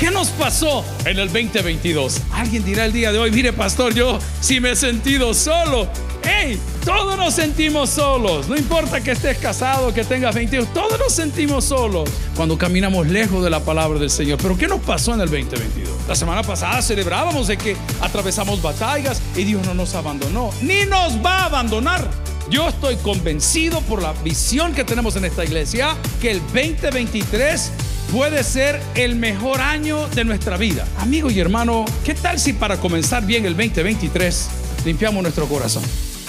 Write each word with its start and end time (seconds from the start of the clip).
¿Qué 0.00 0.10
nos 0.10 0.28
pasó 0.28 0.82
en 1.04 1.18
el 1.18 1.30
2022? 1.30 2.22
Alguien 2.32 2.64
dirá 2.64 2.86
el 2.86 2.92
día 2.94 3.12
de 3.12 3.18
hoy, 3.18 3.30
mire 3.30 3.52
pastor, 3.52 3.92
yo 3.92 4.18
sí 4.40 4.58
me 4.58 4.70
he 4.70 4.76
sentido 4.76 5.34
solo. 5.34 5.88
¡Hey! 6.22 6.58
Todos 6.86 7.18
nos 7.18 7.34
sentimos 7.34 7.90
solos. 7.90 8.48
No 8.48 8.56
importa 8.56 9.02
que 9.02 9.10
estés 9.10 9.36
casado, 9.36 9.92
que 9.92 10.02
tengas 10.02 10.34
22, 10.34 10.72
todos 10.72 10.98
nos 10.98 11.12
sentimos 11.12 11.66
solos 11.66 12.08
cuando 12.34 12.56
caminamos 12.56 13.08
lejos 13.08 13.44
de 13.44 13.50
la 13.50 13.60
palabra 13.60 13.98
del 13.98 14.08
Señor. 14.08 14.38
Pero 14.40 14.56
¿qué 14.56 14.66
nos 14.66 14.80
pasó 14.80 15.12
en 15.12 15.20
el 15.20 15.28
2022? 15.28 16.08
La 16.08 16.14
semana 16.14 16.42
pasada 16.42 16.80
celebrábamos 16.80 17.48
de 17.48 17.58
que 17.58 17.76
atravesamos 18.00 18.62
batallas 18.62 19.20
y 19.36 19.44
Dios 19.44 19.66
no 19.66 19.74
nos 19.74 19.94
abandonó, 19.94 20.48
ni 20.62 20.86
nos 20.86 21.22
va 21.22 21.40
a 21.40 21.44
abandonar. 21.44 22.10
Yo 22.48 22.70
estoy 22.70 22.96
convencido 22.96 23.82
por 23.82 24.00
la 24.00 24.14
visión 24.24 24.72
que 24.72 24.82
tenemos 24.82 25.14
en 25.16 25.26
esta 25.26 25.44
iglesia 25.44 25.94
que 26.22 26.30
el 26.30 26.40
2023 26.40 27.70
puede 28.12 28.42
ser 28.42 28.80
el 28.96 29.14
mejor 29.14 29.60
año 29.60 30.08
de 30.08 30.24
nuestra 30.24 30.56
vida. 30.56 30.86
Amigo 30.98 31.30
y 31.30 31.38
hermano, 31.38 31.84
¿qué 32.04 32.14
tal 32.14 32.38
si 32.38 32.52
para 32.52 32.76
comenzar 32.78 33.24
bien 33.24 33.46
el 33.46 33.56
2023 33.56 34.50
limpiamos 34.84 35.22
nuestro 35.22 35.46
corazón? 35.46 35.84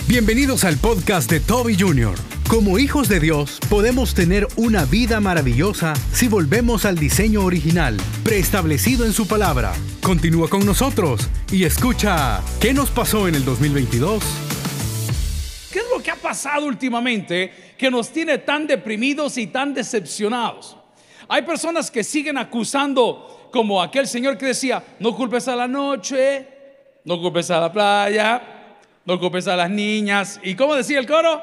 Bienvenidos 0.07 0.63
al 0.63 0.77
podcast 0.77 1.29
de 1.29 1.39
Toby 1.39 1.75
Jr. 1.79 2.13
Como 2.47 2.77
hijos 2.77 3.07
de 3.07 3.19
Dios, 3.19 3.59
podemos 3.69 4.13
tener 4.13 4.47
una 4.57 4.85
vida 4.85 5.19
maravillosa 5.19 5.93
si 6.11 6.27
volvemos 6.27 6.85
al 6.85 6.97
diseño 6.97 7.43
original, 7.43 7.97
preestablecido 8.23 9.05
en 9.05 9.13
su 9.13 9.27
palabra. 9.27 9.73
Continúa 10.03 10.49
con 10.49 10.65
nosotros 10.65 11.29
y 11.51 11.63
escucha 11.63 12.41
¿Qué 12.59 12.73
nos 12.73 12.91
pasó 12.91 13.27
en 13.27 13.35
el 13.35 13.45
2022? 13.45 14.23
¿Qué 15.71 15.79
es 15.79 15.85
lo 15.95 16.03
que 16.03 16.11
ha 16.11 16.15
pasado 16.15 16.65
últimamente 16.67 17.73
que 17.77 17.89
nos 17.89 18.11
tiene 18.11 18.37
tan 18.37 18.67
deprimidos 18.67 19.37
y 19.37 19.47
tan 19.47 19.73
decepcionados? 19.73 20.77
Hay 21.33 21.43
personas 21.43 21.89
que 21.89 22.03
siguen 22.03 22.37
acusando, 22.37 23.47
como 23.53 23.81
aquel 23.81 24.05
señor 24.05 24.37
que 24.37 24.47
decía, 24.47 24.83
no 24.99 25.15
culpes 25.15 25.47
a 25.47 25.55
la 25.55 25.65
noche, 25.65 26.45
no 27.05 27.21
culpes 27.21 27.49
a 27.49 27.61
la 27.61 27.71
playa, 27.71 28.41
no 29.05 29.17
culpes 29.17 29.47
a 29.47 29.55
las 29.55 29.69
niñas. 29.69 30.41
¿Y 30.43 30.55
cómo 30.55 30.75
decía 30.75 30.99
el 30.99 31.07
coro? 31.07 31.41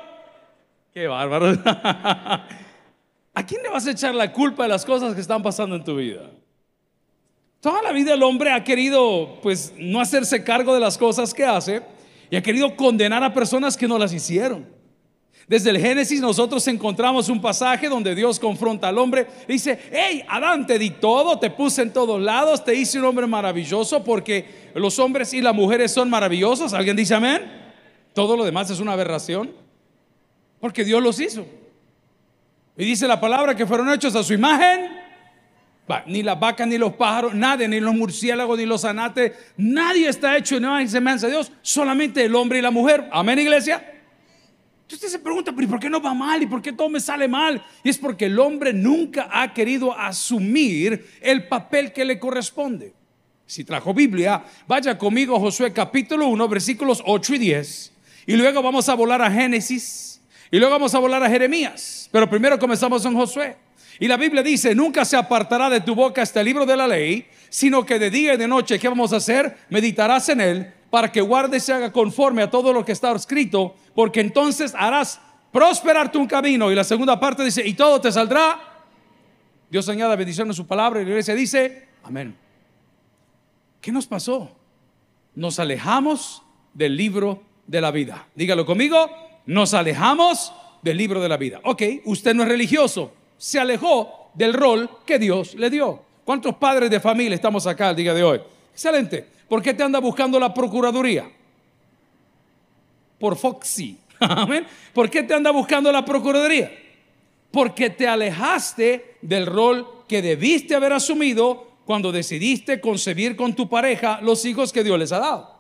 Qué 0.93 1.07
bárbaro. 1.07 1.53
¿A 1.65 3.47
quién 3.47 3.63
le 3.63 3.71
vas 3.71 3.87
a 3.87 3.93
echar 3.93 4.15
la 4.15 4.31
culpa 4.31 4.65
de 4.65 4.69
las 4.69 4.85
cosas 4.85 5.15
que 5.15 5.23
están 5.23 5.43
pasando 5.43 5.75
en 5.77 5.85
tu 5.85 5.97
vida? 5.97 6.33
Toda 7.63 7.81
la 7.81 7.91
vida 7.93 8.13
el 8.13 8.23
hombre 8.23 8.53
ha 8.53 8.63
querido, 8.63 9.39
pues, 9.41 9.73
no 9.79 10.03
hacerse 10.03 10.45
cargo 10.45 10.75
de 10.75 10.81
las 10.81 10.99
cosas 10.99 11.33
que 11.33 11.47
hace 11.47 11.81
y 12.29 12.37
ha 12.37 12.43
querido 12.43 12.77
condenar 12.77 13.25
a 13.25 13.33
personas 13.33 13.75
que 13.75 13.89
no 13.89 13.99
las 13.99 14.13
hicieron. 14.13 14.67
Desde 15.49 15.71
el 15.71 15.81
Génesis 15.81 16.21
nosotros 16.21 16.69
encontramos 16.69 17.31
un 17.31 17.41
pasaje 17.41 17.89
donde 17.89 18.15
Dios 18.15 18.39
confronta 18.39 18.89
al 18.89 18.99
hombre. 18.99 19.27
Dice, 19.49 19.79
hey, 19.91 20.23
Adán, 20.29 20.67
te 20.67 20.79
di 20.79 20.91
todo, 20.91 21.39
te 21.39 21.49
puse 21.49 21.81
en 21.81 21.91
todos 21.91 22.21
lados, 22.21 22.63
te 22.63 22.75
hice 22.75 22.99
un 22.99 23.07
hombre 23.07 23.27
maravilloso 23.27 24.05
porque 24.05 24.71
los 24.75 24.99
hombres 24.99 25.33
y 25.33 25.41
las 25.41 25.55
mujeres 25.55 25.91
son 25.91 26.11
maravillosos. 26.11 26.75
¿Alguien 26.75 26.97
dice 26.97 27.15
amén? 27.15 27.51
Todo 28.13 28.37
lo 28.37 28.45
demás 28.45 28.69
es 28.69 28.79
una 28.79 28.93
aberración. 28.93 29.51
Porque 30.61 30.85
Dios 30.85 31.03
los 31.03 31.19
hizo. 31.19 31.47
Y 32.77 32.85
dice 32.85 33.09
la 33.09 33.19
palabra 33.19 33.57
que 33.57 33.67
fueron 33.67 33.91
hechos 33.91 34.15
a 34.17 34.23
su 34.23 34.35
imagen. 34.35 34.99
ni 36.05 36.23
las 36.23 36.39
vacas, 36.39 36.69
ni 36.69 36.77
los 36.77 36.93
pájaros, 36.93 37.33
nadie, 37.33 37.67
ni 37.69 37.81
los 37.81 37.95
murciélagos, 37.95 38.59
ni 38.59 38.67
los 38.67 38.85
anates, 38.85 39.33
nadie 39.57 40.11
está 40.11 40.37
hecho 40.37 40.59
en 40.59 40.89
semejanza 40.91 41.27
de 41.27 41.33
Dios, 41.33 41.51
solamente 41.63 42.23
el 42.23 42.35
hombre 42.35 42.59
y 42.59 42.63
la 42.63 42.71
mujer. 42.71 43.09
Amén, 43.11 43.39
iglesia. 43.39 43.98
Usted 44.91 45.09
se 45.09 45.19
pregunta, 45.19 45.53
pero 45.53 45.65
¿y 45.65 45.67
por 45.67 45.79
qué 45.79 45.91
no 45.91 46.01
va 46.01 46.15
mal? 46.15 46.43
¿Y 46.43 46.47
por 46.47 46.63
qué 46.63 46.73
todo 46.73 46.89
me 46.89 46.99
sale 46.99 47.29
mal? 47.29 47.63
Y 47.85 47.91
es 47.91 47.99
porque 47.99 48.25
el 48.27 48.39
hombre 48.39 48.73
nunca 48.73 49.29
ha 49.31 49.53
querido 49.53 49.97
asumir 49.97 51.07
el 51.21 51.47
papel 51.47 51.93
que 51.93 52.05
le 52.05 52.19
corresponde. 52.19 52.95
Si 53.45 53.65
trajo 53.65 53.93
Biblia, 53.93 54.45
vaya 54.67 54.97
conmigo 54.97 55.37
a 55.37 55.41
Josué 55.41 55.73
capítulo 55.73 56.29
1, 56.29 56.49
versículos 56.49 57.03
8 57.05 57.35
y 57.35 57.39
10. 57.39 57.93
Y 58.27 58.37
luego 58.37 58.63
vamos 58.63 58.89
a 58.89 58.95
volar 58.95 59.21
a 59.21 59.31
Génesis. 59.31 60.21
Y 60.51 60.59
luego 60.59 60.75
vamos 60.75 60.95
a 60.95 60.99
volar 60.99 61.23
a 61.23 61.29
Jeremías. 61.29 62.09
Pero 62.11 62.29
primero 62.29 62.59
comenzamos 62.59 63.05
en 63.05 63.15
Josué. 63.15 63.57
Y 64.01 64.09
la 64.09 64.17
Biblia 64.17 64.43
dice, 64.43 64.75
nunca 64.75 65.05
se 65.05 65.17
apartará 65.17 65.69
de 65.69 65.81
tu 65.81 65.95
boca 65.95 66.23
este 66.23 66.43
libro 66.45 66.65
de 66.65 66.77
la 66.77 66.87
ley, 66.87 67.27
sino 67.49 67.85
que 67.85 67.99
de 67.99 68.11
día 68.11 68.35
y 68.35 68.37
de 68.37 68.49
noche, 68.49 68.79
¿qué 68.79 68.89
vamos 68.89 69.13
a 69.13 69.17
hacer? 69.17 69.59
Meditarás 69.71 70.29
en 70.29 70.41
él 70.41 70.75
para 70.91 71.13
que 71.13 71.21
guarde 71.21 71.59
y 71.59 71.61
se 71.61 71.73
haga 71.73 71.93
conforme 71.93 72.43
a 72.43 72.51
todo 72.51 72.73
lo 72.73 72.85
que 72.85 72.93
está 72.93 73.13
escrito, 73.13 73.75
porque 73.95 74.21
entonces 74.21 74.75
harás 74.77 75.21
prosperar 75.53 76.11
tu 76.11 76.27
camino. 76.27 76.71
Y 76.71 76.75
la 76.75 76.85
segunda 76.85 77.19
parte 77.19 77.45
dice, 77.45 77.67
y 77.67 77.75
todo 77.75 78.01
te 78.01 78.11
saldrá. 78.13 78.61
Dios 79.71 79.89
añada 79.89 80.17
bendición 80.17 80.49
en 80.49 80.55
su 80.55 80.67
palabra 80.67 81.01
y 81.01 81.05
la 81.05 81.11
iglesia 81.11 81.35
dice, 81.35 81.89
amén. 82.03 82.37
¿Qué 83.81 83.93
nos 83.93 84.07
pasó? 84.07 84.51
Nos 85.35 85.59
alejamos 85.59 86.43
del 86.75 86.97
libro 86.97 87.43
de 87.67 87.81
la 87.81 87.91
vida. 87.91 88.27
Dígalo 88.35 88.65
conmigo, 88.65 89.11
nos 89.47 89.75
alejamos 89.75 90.53
del 90.83 90.97
libro 90.97 91.21
de 91.21 91.29
la 91.29 91.37
vida. 91.37 91.61
Ok, 91.65 91.83
usted 92.05 92.35
no 92.35 92.43
es 92.43 92.49
religioso, 92.49 93.13
se 93.37 93.61
alejó 93.61 94.31
del 94.35 94.55
rol 94.55 94.91
que 95.07 95.19
Dios 95.19 95.55
le 95.55 95.71
dio. 95.71 96.08
¿Cuántos 96.29 96.57
padres 96.57 96.91
de 96.91 97.01
familia 97.01 97.35
estamos 97.35 97.67
acá 97.67 97.89
el 97.89 97.97
día 97.97 98.13
de 98.13 98.23
hoy? 98.23 98.39
Excelente. 98.71 99.27
¿Por 99.49 99.63
qué 99.63 99.73
te 99.73 99.83
anda 99.83 99.99
buscando 99.99 100.39
la 100.39 100.53
Procuraduría? 100.53 101.27
Por 103.19 103.35
Foxy. 103.35 103.97
¿Por 104.93 105.09
qué 105.09 105.23
te 105.23 105.33
anda 105.33 105.51
buscando 105.51 105.91
la 105.91 106.05
Procuraduría? 106.05 106.71
Porque 107.51 107.89
te 107.89 108.07
alejaste 108.07 109.17
del 109.23 109.47
rol 109.47 110.05
que 110.07 110.21
debiste 110.21 110.75
haber 110.75 110.93
asumido 110.93 111.67
cuando 111.87 112.13
decidiste 112.13 112.79
concebir 112.79 113.35
con 113.35 113.55
tu 113.55 113.67
pareja 113.67 114.21
los 114.21 114.45
hijos 114.45 114.71
que 114.71 114.85
Dios 114.85 114.99
les 114.99 115.13
ha 115.13 115.21
dado. 115.21 115.57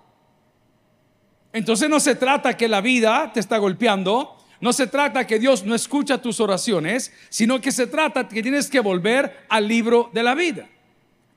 Entonces 1.54 1.88
no 1.88 1.98
se 1.98 2.14
trata 2.14 2.58
que 2.58 2.68
la 2.68 2.82
vida 2.82 3.30
te 3.32 3.40
está 3.40 3.56
golpeando, 3.56 4.36
no 4.60 4.72
se 4.72 4.86
trata 4.86 5.26
que 5.26 5.38
Dios 5.38 5.64
no 5.64 5.74
escucha 5.74 6.20
tus 6.20 6.41
oraciones, 6.41 7.12
sino 7.28 7.60
que 7.60 7.70
se 7.70 7.86
trata 7.86 8.28
que 8.28 8.42
tienes 8.42 8.69
que 8.69 8.80
volver 8.80 9.44
al 9.48 9.69
libro 9.69 10.10
de 10.12 10.22
la 10.22 10.34
vida. 10.34 10.69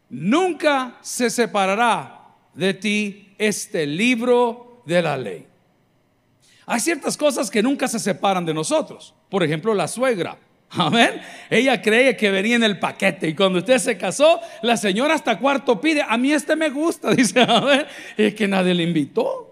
Nunca 0.09 0.97
se 1.01 1.29
separará 1.29 2.21
de 2.53 2.73
ti 2.73 3.33
este 3.37 3.85
libro 3.85 4.81
de 4.85 5.01
la 5.01 5.17
ley. 5.17 5.47
Hay 6.65 6.79
ciertas 6.79 7.15
cosas 7.15 7.49
que 7.49 7.61
nunca 7.61 7.87
se 7.87 7.99
separan 7.99 8.45
de 8.45 8.53
nosotros. 8.53 9.13
Por 9.29 9.43
ejemplo, 9.43 9.73
la 9.73 9.87
suegra. 9.87 10.37
Amén. 10.71 11.21
Ella 11.49 11.81
cree 11.81 12.15
que 12.15 12.31
venía 12.31 12.55
en 12.55 12.63
el 12.63 12.79
paquete 12.79 13.27
y 13.27 13.35
cuando 13.35 13.59
usted 13.59 13.77
se 13.77 13.97
casó, 13.97 14.39
la 14.61 14.77
señora 14.77 15.13
hasta 15.13 15.37
cuarto 15.37 15.79
pide, 15.79 16.01
a 16.01 16.17
mí 16.17 16.31
este 16.31 16.55
me 16.55 16.69
gusta, 16.69 17.11
dice, 17.15 17.45
ver 17.45 17.87
es 18.17 18.33
que 18.35 18.47
nadie 18.47 18.73
le 18.73 18.83
invitó. 18.83 19.50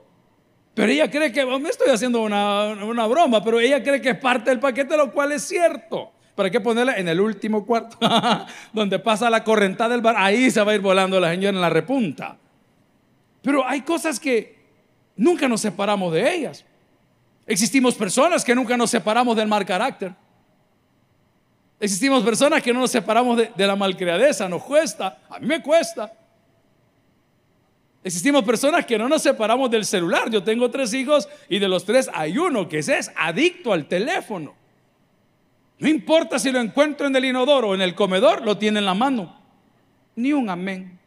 Pero 0.80 0.94
ella 0.94 1.12
cree 1.12 1.34
que, 1.34 1.46
me 1.46 1.70
estoy 1.70 1.90
haciendo 1.90 2.22
una, 2.22 2.68
una 2.68 3.06
broma, 3.06 3.44
pero 3.44 3.60
ella 3.60 3.84
cree 3.84 4.00
que 4.00 4.12
es 4.12 4.18
parte 4.18 4.50
del 4.50 4.62
paquete, 4.62 4.96
lo 4.96 5.12
cual 5.12 5.34
es 5.34 5.44
cierto. 5.44 6.10
¿Para 6.36 6.50
qué 6.50 6.62
ponerla 6.62 6.96
en 6.96 7.10
el 7.10 7.20
último 7.20 7.66
cuarto? 7.66 7.98
donde 8.72 8.98
pasa 8.98 9.30
la 9.30 9.44
correntada 9.44 9.90
del 9.90 10.00
bar, 10.00 10.16
ahí 10.18 10.50
se 10.50 10.64
va 10.64 10.72
a 10.72 10.76
ir 10.76 10.80
volando 10.80 11.20
la 11.20 11.32
señora 11.32 11.54
en 11.54 11.60
la 11.60 11.70
repunta. 11.70 12.38
Pero 13.42 13.68
hay 13.68 13.82
cosas 13.82 14.22
que 14.22 14.56
nunca 15.18 15.50
nos 15.50 15.60
separamos 15.60 16.14
de 16.14 16.34
ellas. 16.34 16.64
Existimos 17.46 17.96
personas 17.96 18.46
que 18.46 18.56
nunca 18.56 18.78
nos 18.78 18.90
separamos 18.90 19.36
del 19.36 19.50
mal 19.50 19.66
carácter. 19.66 20.14
Existimos 21.78 22.24
personas 22.24 22.64
que 22.64 22.72
no 22.72 22.80
nos 22.80 22.92
separamos 22.92 23.38
de, 23.38 23.68
la 23.68 23.76
malcriadeza, 23.76 24.48
nos 24.48 24.64
cuesta, 24.64 25.18
a 25.30 25.40
mí 25.40 25.46
me 25.46 25.62
cuesta. 25.62 26.14
Existimos 28.04 28.44
personas 28.44 28.86
que 28.86 28.98
no 28.98 29.10
nos 29.10 29.22
separamos 29.22 29.70
del 29.70 29.86
celular. 29.86 30.30
Yo 30.30 30.44
tengo 30.44 30.72
tres 30.72 30.94
hijos 30.94 31.28
y 31.50 31.60
de 31.60 31.68
los 31.68 31.86
tres 31.86 32.10
hay 32.14 32.38
uno 32.38 32.68
que 32.70 32.80
es 32.80 33.12
adicto 33.16 33.74
al 33.74 33.88
teléfono. 33.88 34.56
No 35.80 35.88
importa 35.88 36.40
si 36.40 36.52
lo 36.52 36.60
encuentro 36.60 37.08
en 37.08 37.16
el 37.16 37.26
inodoro 37.26 37.70
o 37.70 37.76
en 37.76 37.82
el 37.82 37.96
comedor, 37.96 38.44
lo 38.44 38.58
tiene 38.58 38.80
en 38.80 38.86
la 38.86 38.94
mano. 38.94 39.40
Ni 40.16 40.34
un 40.34 40.50
amén 40.50 41.00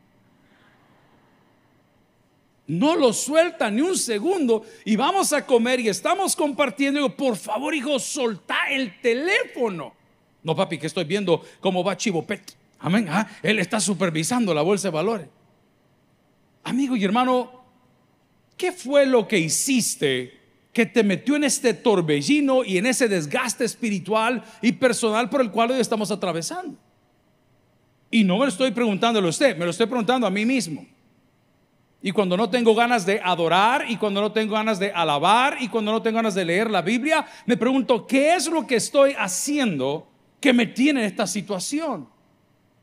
no 2.73 2.97
lo 2.97 3.13
suelta 3.13 3.71
ni 3.71 3.83
un 3.83 3.97
segundo 3.97 4.65
y 4.85 4.97
vamos 4.97 5.33
a 5.33 5.45
comer 5.45 5.81
y 5.81 5.89
estamos 5.89 6.35
compartiendo. 6.35 7.15
Por 7.15 7.37
favor, 7.37 7.75
hijo, 7.75 7.99
solta 7.99 8.57
el 8.71 9.01
teléfono. 9.01 9.95
No, 10.43 10.57
papi, 10.57 10.79
que 10.79 10.87
estoy 10.87 11.05
viendo 11.05 11.45
cómo 11.61 11.85
va 11.85 11.97
Chivo 11.97 12.27
Pet. 12.27 12.57
Amén. 12.79 13.07
Ah, 13.11 13.29
él 13.43 13.59
está 13.59 13.79
supervisando 13.79 14.55
la 14.55 14.63
bolsa 14.63 14.89
de 14.89 14.93
valores. 14.93 15.29
Amigo 16.65 16.97
y 16.97 17.05
hermano, 17.05 17.51
¿qué 18.57 18.73
fue 18.73 19.07
lo 19.07 19.27
que 19.27 19.39
hiciste 19.39 20.41
que 20.73 20.87
te 20.87 21.03
metió 21.03 21.37
en 21.37 21.45
este 21.45 21.75
torbellino 21.75 22.65
y 22.65 22.79
en 22.79 22.87
ese 22.87 23.09
desgaste 23.09 23.65
espiritual 23.65 24.43
y 24.63 24.73
personal 24.73 25.29
por 25.29 25.41
el 25.41 25.51
cual 25.51 25.73
hoy 25.73 25.81
estamos 25.81 26.11
atravesando? 26.11 26.77
Y 28.11 28.25
no 28.25 28.35
me 28.35 28.45
lo 28.45 28.49
estoy 28.49 28.71
preguntándolo 28.71 29.27
a 29.27 29.31
usted, 29.31 29.57
me 29.57 29.65
lo 29.65 29.71
estoy 29.71 29.87
preguntando 29.87 30.27
a 30.27 30.31
mí 30.31 30.45
mismo. 30.45 30.87
Y 32.03 32.11
cuando 32.11 32.37
no 32.37 32.51
tengo 32.51 32.75
ganas 32.75 33.07
de 33.07 33.21
adorar 33.23 33.87
y 33.89 33.97
cuando 33.97 34.21
no 34.21 34.33
tengo 34.33 34.55
ganas 34.55 34.79
de 34.79 34.91
alabar 34.91 35.57
y 35.61 35.69
cuando 35.69 35.93
no 35.93 36.03
tengo 36.03 36.17
ganas 36.17 36.35
de 36.35 36.45
leer 36.45 36.69
la 36.69 36.83
Biblia, 36.83 37.25
me 37.47 37.57
pregunto, 37.57 38.07
¿qué 38.07 38.35
es 38.35 38.49
lo 38.49 38.67
que 38.67 38.77
estoy 38.77 39.15
haciendo 39.17 40.09
que 40.41 40.53
me 40.53 40.67
tiene 40.67 41.01
en 41.01 41.07
esta 41.07 41.27
situación? 41.27 42.09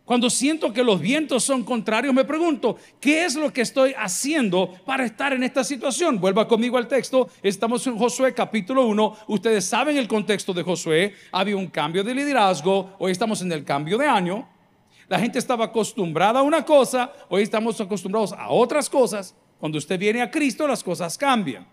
Cuando 0.10 0.32
siento 0.32 0.74
que 0.74 0.84
los 0.84 1.00
vientos 1.00 1.44
son 1.44 1.64
contrarios, 1.64 2.16
me 2.16 2.26
pregunto, 2.26 2.78
¿qué 3.00 3.26
es 3.26 3.36
lo 3.36 3.54
que 3.54 3.62
estoy 3.62 3.94
haciendo 3.96 4.74
para 4.84 5.06
estar 5.06 5.34
en 5.34 5.44
esta 5.44 5.64
situación? 5.64 6.20
Vuelva 6.20 6.48
conmigo 6.48 6.80
al 6.80 6.88
texto. 6.88 7.30
Estamos 7.44 7.86
en 7.86 7.96
Josué 7.96 8.34
capítulo 8.34 8.88
1. 8.88 9.18
Ustedes 9.28 9.66
saben 9.66 9.98
el 9.98 10.08
contexto 10.08 10.52
de 10.52 10.64
Josué. 10.64 11.14
Había 11.32 11.56
un 11.56 11.68
cambio 11.68 12.04
de 12.04 12.16
liderazgo. 12.16 12.96
Hoy 12.98 13.12
estamos 13.12 13.44
en 13.44 13.52
el 13.52 13.64
cambio 13.64 14.00
de 14.00 14.08
año. 14.08 14.50
La 15.08 15.20
gente 15.20 15.38
estaba 15.38 15.66
acostumbrada 15.66 16.40
a 16.40 16.42
una 16.42 16.66
cosa. 16.66 17.14
Hoy 17.30 17.44
estamos 17.44 17.80
acostumbrados 17.80 18.34
a 18.34 18.50
otras 18.50 18.90
cosas. 18.90 19.36
Cuando 19.60 19.78
usted 19.78 20.00
viene 20.00 20.24
a 20.24 20.32
Cristo, 20.32 20.68
las 20.68 20.84
cosas 20.84 21.20
cambian. 21.20 21.68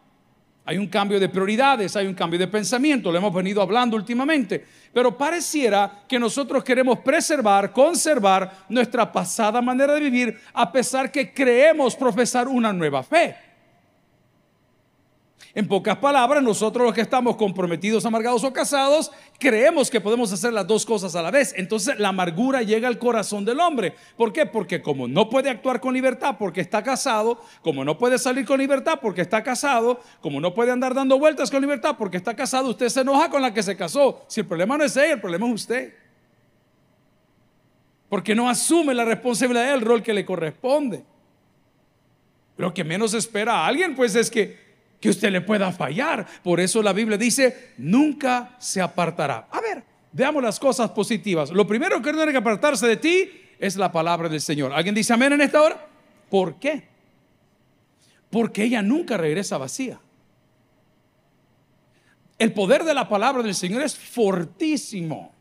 Hay 0.68 0.78
un 0.78 0.88
cambio 0.88 1.20
de 1.20 1.28
prioridades, 1.28 1.94
hay 1.94 2.08
un 2.08 2.14
cambio 2.14 2.40
de 2.40 2.48
pensamiento, 2.48 3.12
lo 3.12 3.18
hemos 3.18 3.32
venido 3.32 3.62
hablando 3.62 3.96
últimamente, 3.96 4.64
pero 4.92 5.16
pareciera 5.16 6.02
que 6.08 6.18
nosotros 6.18 6.64
queremos 6.64 6.98
preservar, 6.98 7.72
conservar 7.72 8.64
nuestra 8.68 9.12
pasada 9.12 9.62
manera 9.62 9.94
de 9.94 10.00
vivir 10.00 10.40
a 10.52 10.72
pesar 10.72 11.12
que 11.12 11.32
creemos 11.32 11.94
profesar 11.94 12.48
una 12.48 12.72
nueva 12.72 13.04
fe. 13.04 13.45
En 15.56 15.66
pocas 15.66 15.96
palabras, 15.96 16.42
nosotros 16.42 16.84
los 16.84 16.94
que 16.94 17.00
estamos 17.00 17.36
comprometidos, 17.36 18.04
amargados 18.04 18.44
o 18.44 18.52
casados, 18.52 19.10
creemos 19.38 19.90
que 19.90 20.02
podemos 20.02 20.30
hacer 20.30 20.52
las 20.52 20.66
dos 20.66 20.84
cosas 20.84 21.16
a 21.16 21.22
la 21.22 21.30
vez. 21.30 21.54
Entonces 21.56 21.98
la 21.98 22.08
amargura 22.08 22.60
llega 22.60 22.88
al 22.88 22.98
corazón 22.98 23.46
del 23.46 23.60
hombre. 23.60 23.94
¿Por 24.18 24.34
qué? 24.34 24.44
Porque 24.44 24.82
como 24.82 25.08
no 25.08 25.30
puede 25.30 25.48
actuar 25.48 25.80
con 25.80 25.94
libertad 25.94 26.36
porque 26.38 26.60
está 26.60 26.82
casado, 26.82 27.40
como 27.62 27.86
no 27.86 27.96
puede 27.96 28.18
salir 28.18 28.44
con 28.44 28.58
libertad 28.60 28.98
porque 29.00 29.22
está 29.22 29.42
casado, 29.42 30.00
como 30.20 30.42
no 30.42 30.52
puede 30.52 30.72
andar 30.72 30.92
dando 30.92 31.18
vueltas 31.18 31.50
con 31.50 31.62
libertad 31.62 31.96
porque 31.98 32.18
está 32.18 32.36
casado, 32.36 32.68
usted 32.68 32.90
se 32.90 33.00
enoja 33.00 33.30
con 33.30 33.40
la 33.40 33.54
que 33.54 33.62
se 33.62 33.78
casó. 33.78 34.26
Si 34.28 34.40
el 34.40 34.46
problema 34.46 34.76
no 34.76 34.84
es 34.84 34.94
ella, 34.94 35.14
el 35.14 35.20
problema 35.22 35.46
es 35.46 35.54
usted. 35.54 35.94
Porque 38.10 38.34
no 38.34 38.50
asume 38.50 38.92
la 38.92 39.06
responsabilidad 39.06 39.70
del 39.72 39.80
rol 39.80 40.02
que 40.02 40.12
le 40.12 40.26
corresponde. 40.26 41.02
Lo 42.58 42.74
que 42.74 42.84
menos 42.84 43.14
espera 43.14 43.54
a 43.54 43.66
alguien, 43.66 43.94
pues 43.94 44.14
es 44.14 44.30
que 44.30 44.65
que 45.06 45.10
usted 45.10 45.30
le 45.30 45.40
pueda 45.40 45.70
fallar. 45.70 46.26
Por 46.42 46.58
eso 46.58 46.82
la 46.82 46.92
Biblia 46.92 47.16
dice, 47.16 47.74
nunca 47.78 48.56
se 48.58 48.80
apartará. 48.80 49.46
A 49.52 49.60
ver, 49.60 49.84
veamos 50.10 50.42
las 50.42 50.58
cosas 50.58 50.90
positivas. 50.90 51.50
Lo 51.50 51.64
primero 51.64 52.02
que 52.02 52.12
tiene 52.12 52.32
que 52.32 52.38
apartarse 52.38 52.88
de 52.88 52.96
ti 52.96 53.30
es 53.56 53.76
la 53.76 53.92
palabra 53.92 54.28
del 54.28 54.40
Señor. 54.40 54.72
¿Alguien 54.72 54.96
dice 54.96 55.12
amén 55.12 55.32
en 55.32 55.42
esta 55.42 55.62
hora? 55.62 55.86
¿Por 56.28 56.58
qué? 56.58 56.88
Porque 58.30 58.64
ella 58.64 58.82
nunca 58.82 59.16
regresa 59.16 59.58
vacía. 59.58 60.00
El 62.36 62.52
poder 62.52 62.82
de 62.82 62.92
la 62.92 63.08
palabra 63.08 63.44
del 63.44 63.54
Señor 63.54 63.82
es 63.82 63.96
fortísimo. 63.96 65.32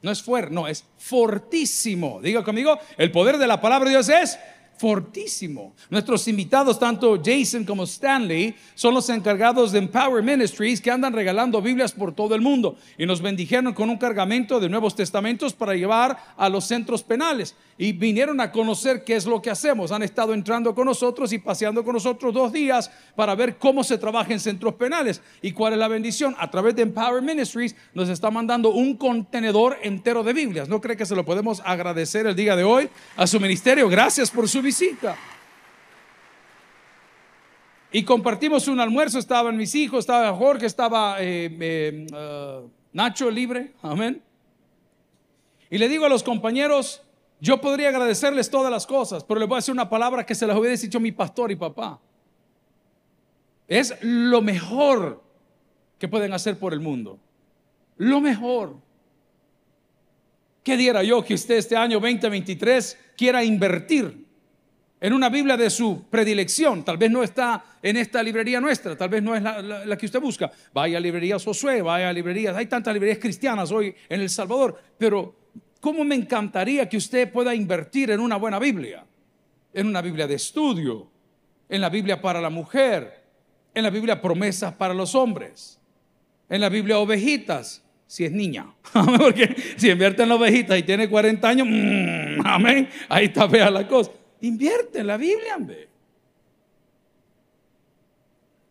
No 0.00 0.10
es 0.10 0.22
fuerte, 0.22 0.54
no, 0.54 0.66
es 0.66 0.86
fortísimo. 0.96 2.18
Diga 2.22 2.42
conmigo, 2.42 2.78
el 2.96 3.12
poder 3.12 3.36
de 3.36 3.46
la 3.46 3.60
palabra 3.60 3.90
de 3.90 3.96
Dios 3.96 4.08
es 4.08 4.38
fortísimo. 4.78 5.74
Nuestros 5.90 6.26
invitados, 6.28 6.78
tanto 6.78 7.20
Jason 7.22 7.64
como 7.64 7.84
Stanley, 7.84 8.54
son 8.74 8.94
los 8.94 9.08
encargados 9.10 9.72
de 9.72 9.78
Empower 9.78 10.22
Ministries 10.22 10.80
que 10.80 10.90
andan 10.90 11.12
regalando 11.12 11.62
Biblias 11.62 11.92
por 11.92 12.14
todo 12.14 12.34
el 12.34 12.40
mundo 12.40 12.76
y 12.98 13.06
nos 13.06 13.20
bendijeron 13.20 13.74
con 13.74 13.90
un 13.90 13.98
cargamento 13.98 14.58
de 14.58 14.68
Nuevos 14.68 14.96
Testamentos 14.96 15.52
para 15.52 15.74
llevar 15.74 16.16
a 16.36 16.48
los 16.48 16.64
centros 16.64 17.02
penales 17.02 17.54
y 17.78 17.92
vinieron 17.92 18.40
a 18.40 18.52
conocer 18.52 19.04
qué 19.04 19.16
es 19.16 19.26
lo 19.26 19.42
que 19.42 19.50
hacemos. 19.50 19.92
Han 19.92 20.02
estado 20.02 20.34
entrando 20.34 20.74
con 20.74 20.86
nosotros 20.86 21.32
y 21.32 21.38
paseando 21.38 21.84
con 21.84 21.94
nosotros 21.94 22.32
dos 22.32 22.52
días 22.52 22.90
para 23.16 23.34
ver 23.34 23.56
cómo 23.56 23.82
se 23.82 23.98
trabaja 23.98 24.32
en 24.32 24.40
centros 24.40 24.74
penales 24.74 25.20
y 25.40 25.52
cuál 25.52 25.72
es 25.72 25.78
la 25.78 25.88
bendición. 25.88 26.34
A 26.38 26.50
través 26.50 26.76
de 26.76 26.82
Empower 26.82 27.22
Ministries 27.22 27.74
nos 27.94 28.08
está 28.08 28.30
mandando 28.30 28.70
un 28.70 28.96
contenedor 28.96 29.78
entero 29.82 30.22
de 30.22 30.32
Biblias. 30.32 30.68
¿No 30.68 30.80
cree 30.80 30.96
que 30.96 31.06
se 31.06 31.16
lo 31.16 31.24
podemos 31.24 31.60
agradecer 31.64 32.26
el 32.26 32.36
día 32.36 32.56
de 32.56 32.64
hoy 32.64 32.88
a 33.16 33.26
su 33.26 33.40
ministerio? 33.40 33.88
Gracias 33.88 34.30
por 34.30 34.48
su 34.48 34.61
visita 34.62 35.16
y 37.92 38.04
compartimos 38.04 38.68
un 38.68 38.80
almuerzo, 38.80 39.18
estaban 39.18 39.56
mis 39.56 39.74
hijos, 39.74 40.00
estaba 40.00 40.32
Jorge, 40.34 40.64
estaba 40.64 41.20
eh, 41.20 41.54
eh, 41.60 42.06
uh, 42.10 42.68
Nacho 42.94 43.30
libre, 43.30 43.74
amén. 43.82 44.22
Y 45.70 45.76
le 45.76 45.88
digo 45.88 46.06
a 46.06 46.08
los 46.08 46.22
compañeros, 46.22 47.02
yo 47.38 47.60
podría 47.60 47.90
agradecerles 47.90 48.50
todas 48.50 48.70
las 48.70 48.86
cosas, 48.86 49.24
pero 49.24 49.40
les 49.40 49.48
voy 49.48 49.56
a 49.56 49.58
decir 49.58 49.72
una 49.72 49.90
palabra 49.90 50.24
que 50.24 50.34
se 50.34 50.46
las 50.46 50.56
hubiera 50.56 50.74
dicho 50.74 51.00
mi 51.00 51.12
pastor 51.12 51.50
y 51.50 51.56
papá. 51.56 52.00
Es 53.68 53.94
lo 54.02 54.40
mejor 54.40 55.22
que 55.98 56.08
pueden 56.08 56.32
hacer 56.32 56.58
por 56.58 56.72
el 56.72 56.80
mundo. 56.80 57.18
Lo 57.98 58.20
mejor. 58.20 58.76
¿Qué 60.64 60.76
diera 60.76 61.02
yo 61.02 61.22
que 61.24 61.34
usted 61.34 61.56
este 61.56 61.76
año 61.76 62.00
2023 62.00 62.98
quiera 63.16 63.44
invertir 63.44 64.21
en 65.02 65.12
una 65.12 65.28
Biblia 65.28 65.56
de 65.56 65.68
su 65.68 66.04
predilección. 66.08 66.84
Tal 66.84 66.96
vez 66.96 67.10
no 67.10 67.24
está 67.24 67.64
en 67.82 67.96
esta 67.96 68.22
librería 68.22 68.60
nuestra, 68.60 68.96
tal 68.96 69.08
vez 69.08 69.20
no 69.20 69.34
es 69.34 69.42
la, 69.42 69.98
que 69.98 70.06
usted 70.06 70.20
busca. 70.20 70.52
Vaya 70.72 70.98
a 70.98 71.00
librerías 71.00 71.44
Josué, 71.44 71.82
vaya 71.82 72.08
a 72.08 72.12
librerías, 72.12 72.56
hay 72.56 72.66
tantas 72.66 72.94
librerías 72.94 73.18
cristianas 73.18 73.72
hoy 73.72 73.92
en 74.08 74.20
El 74.20 74.30
Salvador, 74.30 74.80
pero 74.96 75.34
¿cómo 75.80 76.04
me 76.04 76.14
encantaría 76.14 76.88
que 76.88 76.96
usted 76.96 77.32
pueda 77.32 77.52
invertir 77.52 78.12
en 78.12 78.20
una 78.20 78.36
buena 78.36 78.60
Biblia? 78.60 79.04
En 79.74 79.88
una 79.88 80.00
Biblia 80.02 80.28
de 80.28 80.34
estudio, 80.36 81.10
en 81.68 81.80
la 81.80 81.88
Biblia 81.88 82.22
para 82.22 82.40
la 82.40 82.50
mujer, 82.50 83.24
en 83.74 83.82
la 83.82 83.90
Biblia 83.90 84.22
promesas 84.22 84.72
para 84.74 84.94
los 84.94 85.16
hombres, 85.16 85.80
en 86.48 86.60
la 86.60 86.68
Biblia 86.68 86.98
ovejitas, 87.00 87.82
si 88.06 88.24
es 88.24 88.30
niña. 88.30 88.72
Porque 89.18 89.56
si 89.76 89.90
invierte 89.90 90.22
en 90.22 90.28
la 90.28 90.36
ovejita 90.36 90.78
y 90.78 90.84
tiene 90.84 91.08
40 91.08 91.48
años, 91.48 91.66
mm, 91.68 92.46
amén, 92.46 92.88
ahí 93.08 93.24
está 93.24 93.48
fea 93.48 93.68
la 93.68 93.88
cosa. 93.88 94.12
Invierte 94.42 94.98
en 94.98 95.06
la 95.06 95.16
Biblia, 95.16 95.56
hombre. 95.56 95.88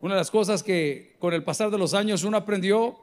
Una 0.01 0.15
de 0.15 0.19
las 0.19 0.29
cosas 0.29 0.63
que 0.63 1.15
con 1.18 1.33
el 1.33 1.44
pasar 1.44 1.71
de 1.71 1.77
los 1.77 1.94
años 1.94 2.23
uno 2.23 2.35
aprendió 2.35 3.00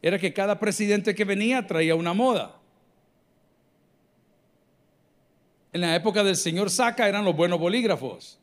era 0.00 0.18
que 0.18 0.32
cada 0.32 0.58
presidente 0.58 1.14
que 1.14 1.24
venía 1.24 1.66
traía 1.66 1.94
una 1.94 2.14
moda. 2.14 2.56
En 5.72 5.82
la 5.82 5.94
época 5.94 6.24
del 6.24 6.36
señor 6.36 6.70
Saca 6.70 7.08
eran 7.08 7.26
los 7.26 7.36
buenos 7.36 7.58
bolígrafos. 7.58 8.38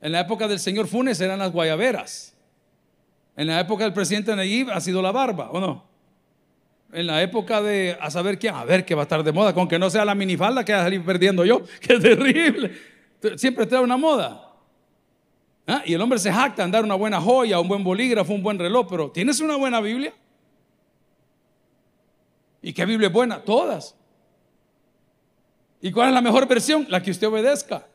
En 0.00 0.12
la 0.12 0.20
época 0.20 0.46
del 0.46 0.60
señor 0.60 0.86
Funes 0.86 1.20
eran 1.20 1.40
las 1.40 1.50
guayaberas. 1.50 2.34
En 3.36 3.48
la 3.48 3.58
época 3.58 3.82
del 3.82 3.94
presidente 3.94 4.36
Nayib 4.36 4.70
ha 4.70 4.80
sido 4.80 5.02
la 5.02 5.10
barba, 5.10 5.50
¿o 5.50 5.58
no? 5.58 5.84
En 6.92 7.06
la 7.08 7.20
época 7.22 7.62
de 7.62 7.96
a 8.00 8.10
saber 8.10 8.38
quién, 8.38 8.54
a 8.54 8.64
ver 8.64 8.84
qué 8.84 8.94
va 8.94 9.02
a 9.02 9.04
estar 9.04 9.24
de 9.24 9.32
moda, 9.32 9.54
con 9.54 9.66
que 9.66 9.78
no 9.78 9.90
sea 9.90 10.04
la 10.04 10.14
minifalda 10.14 10.64
que 10.64 10.72
va 10.72 10.80
a 10.80 10.84
salir 10.84 11.02
perdiendo 11.02 11.44
yo, 11.44 11.62
qué 11.80 11.98
terrible 11.98 12.91
siempre 13.36 13.66
trae 13.66 13.80
una 13.80 13.96
moda. 13.96 14.48
¿Ah? 15.66 15.82
Y 15.84 15.94
el 15.94 16.00
hombre 16.00 16.18
se 16.18 16.32
jacta 16.32 16.64
en 16.64 16.70
dar 16.70 16.84
una 16.84 16.94
buena 16.94 17.20
joya, 17.20 17.60
un 17.60 17.68
buen 17.68 17.84
bolígrafo, 17.84 18.32
un 18.32 18.42
buen 18.42 18.58
reloj, 18.58 18.86
pero 18.88 19.10
¿tienes 19.10 19.40
una 19.40 19.56
buena 19.56 19.80
Biblia? 19.80 20.12
¿Y 22.60 22.72
qué 22.72 22.84
Biblia 22.84 23.08
es 23.08 23.12
buena? 23.12 23.42
Todas. 23.42 23.94
¿Y 25.80 25.90
cuál 25.90 26.08
es 26.08 26.14
la 26.14 26.20
mejor 26.20 26.46
versión? 26.46 26.86
La 26.88 27.02
que 27.02 27.10
usted 27.10 27.26
obedezca. 27.26 27.86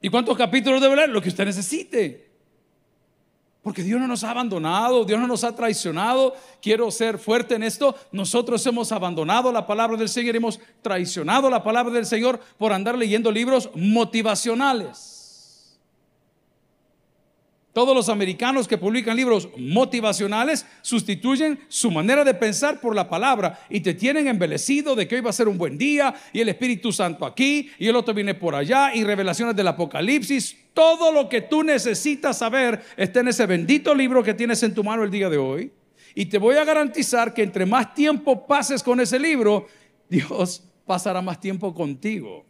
¿Y 0.00 0.08
cuántos 0.08 0.36
capítulos 0.36 0.80
debe 0.80 0.96
leer? 0.96 1.10
Lo 1.10 1.22
que 1.22 1.28
usted 1.28 1.44
necesite. 1.44 2.31
Porque 3.62 3.84
Dios 3.84 4.00
no 4.00 4.08
nos 4.08 4.24
ha 4.24 4.30
abandonado, 4.32 5.04
Dios 5.04 5.20
no 5.20 5.28
nos 5.28 5.44
ha 5.44 5.54
traicionado. 5.54 6.34
Quiero 6.60 6.90
ser 6.90 7.16
fuerte 7.18 7.54
en 7.54 7.62
esto. 7.62 7.94
Nosotros 8.10 8.66
hemos 8.66 8.90
abandonado 8.90 9.52
la 9.52 9.66
palabra 9.66 9.96
del 9.96 10.08
Señor, 10.08 10.34
hemos 10.34 10.58
traicionado 10.82 11.48
la 11.48 11.62
palabra 11.62 11.92
del 11.92 12.06
Señor 12.06 12.40
por 12.58 12.72
andar 12.72 12.98
leyendo 12.98 13.30
libros 13.30 13.70
motivacionales. 13.74 15.11
Todos 17.72 17.94
los 17.94 18.10
americanos 18.10 18.68
que 18.68 18.76
publican 18.76 19.16
libros 19.16 19.48
motivacionales 19.56 20.66
sustituyen 20.82 21.58
su 21.68 21.90
manera 21.90 22.22
de 22.22 22.34
pensar 22.34 22.82
por 22.82 22.94
la 22.94 23.08
palabra 23.08 23.60
y 23.70 23.80
te 23.80 23.94
tienen 23.94 24.28
embelecido 24.28 24.94
de 24.94 25.08
que 25.08 25.14
hoy 25.14 25.20
va 25.22 25.30
a 25.30 25.32
ser 25.32 25.48
un 25.48 25.56
buen 25.56 25.78
día 25.78 26.14
y 26.34 26.40
el 26.40 26.50
Espíritu 26.50 26.92
Santo 26.92 27.24
aquí 27.24 27.70
y 27.78 27.88
el 27.88 27.96
otro 27.96 28.12
viene 28.12 28.34
por 28.34 28.54
allá 28.54 28.94
y 28.94 29.04
revelaciones 29.04 29.56
del 29.56 29.68
Apocalipsis. 29.68 30.54
Todo 30.74 31.12
lo 31.12 31.30
que 31.30 31.40
tú 31.40 31.62
necesitas 31.62 32.36
saber 32.36 32.82
está 32.98 33.20
en 33.20 33.28
ese 33.28 33.46
bendito 33.46 33.94
libro 33.94 34.22
que 34.22 34.34
tienes 34.34 34.62
en 34.62 34.74
tu 34.74 34.84
mano 34.84 35.02
el 35.02 35.10
día 35.10 35.30
de 35.30 35.38
hoy. 35.38 35.72
Y 36.14 36.26
te 36.26 36.36
voy 36.36 36.56
a 36.56 36.64
garantizar 36.64 37.32
que 37.32 37.42
entre 37.42 37.64
más 37.64 37.94
tiempo 37.94 38.46
pases 38.46 38.82
con 38.82 39.00
ese 39.00 39.18
libro, 39.18 39.66
Dios 40.10 40.62
pasará 40.84 41.22
más 41.22 41.40
tiempo 41.40 41.72
contigo. 41.72 42.44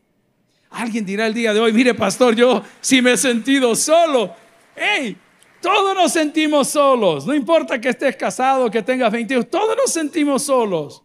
Alguien 0.69 1.05
dirá 1.05 1.29
el 1.29 1.35
día 1.35 1.55
de 1.55 1.61
hoy, 1.61 1.73
mire 1.73 1.95
pastor, 1.95 2.35
yo 2.35 2.65
sí 2.81 3.01
me 3.01 3.13
he 3.13 3.17
sentido 3.17 3.77
solo. 3.77 4.35
¡Hey! 4.77 5.17
Todos 5.61 5.95
nos 5.95 6.13
sentimos 6.13 6.69
solos. 6.69 7.25
No 7.25 7.35
importa 7.35 7.81
que 7.81 7.91
estés 7.91 8.17
casado, 8.17 8.69
que 8.71 8.83
tengas 8.83 9.13
20 9.13 9.35
años, 9.35 9.49
todos 9.49 9.77
nos 9.77 9.93
sentimos 9.93 10.43
solos. 10.43 11.03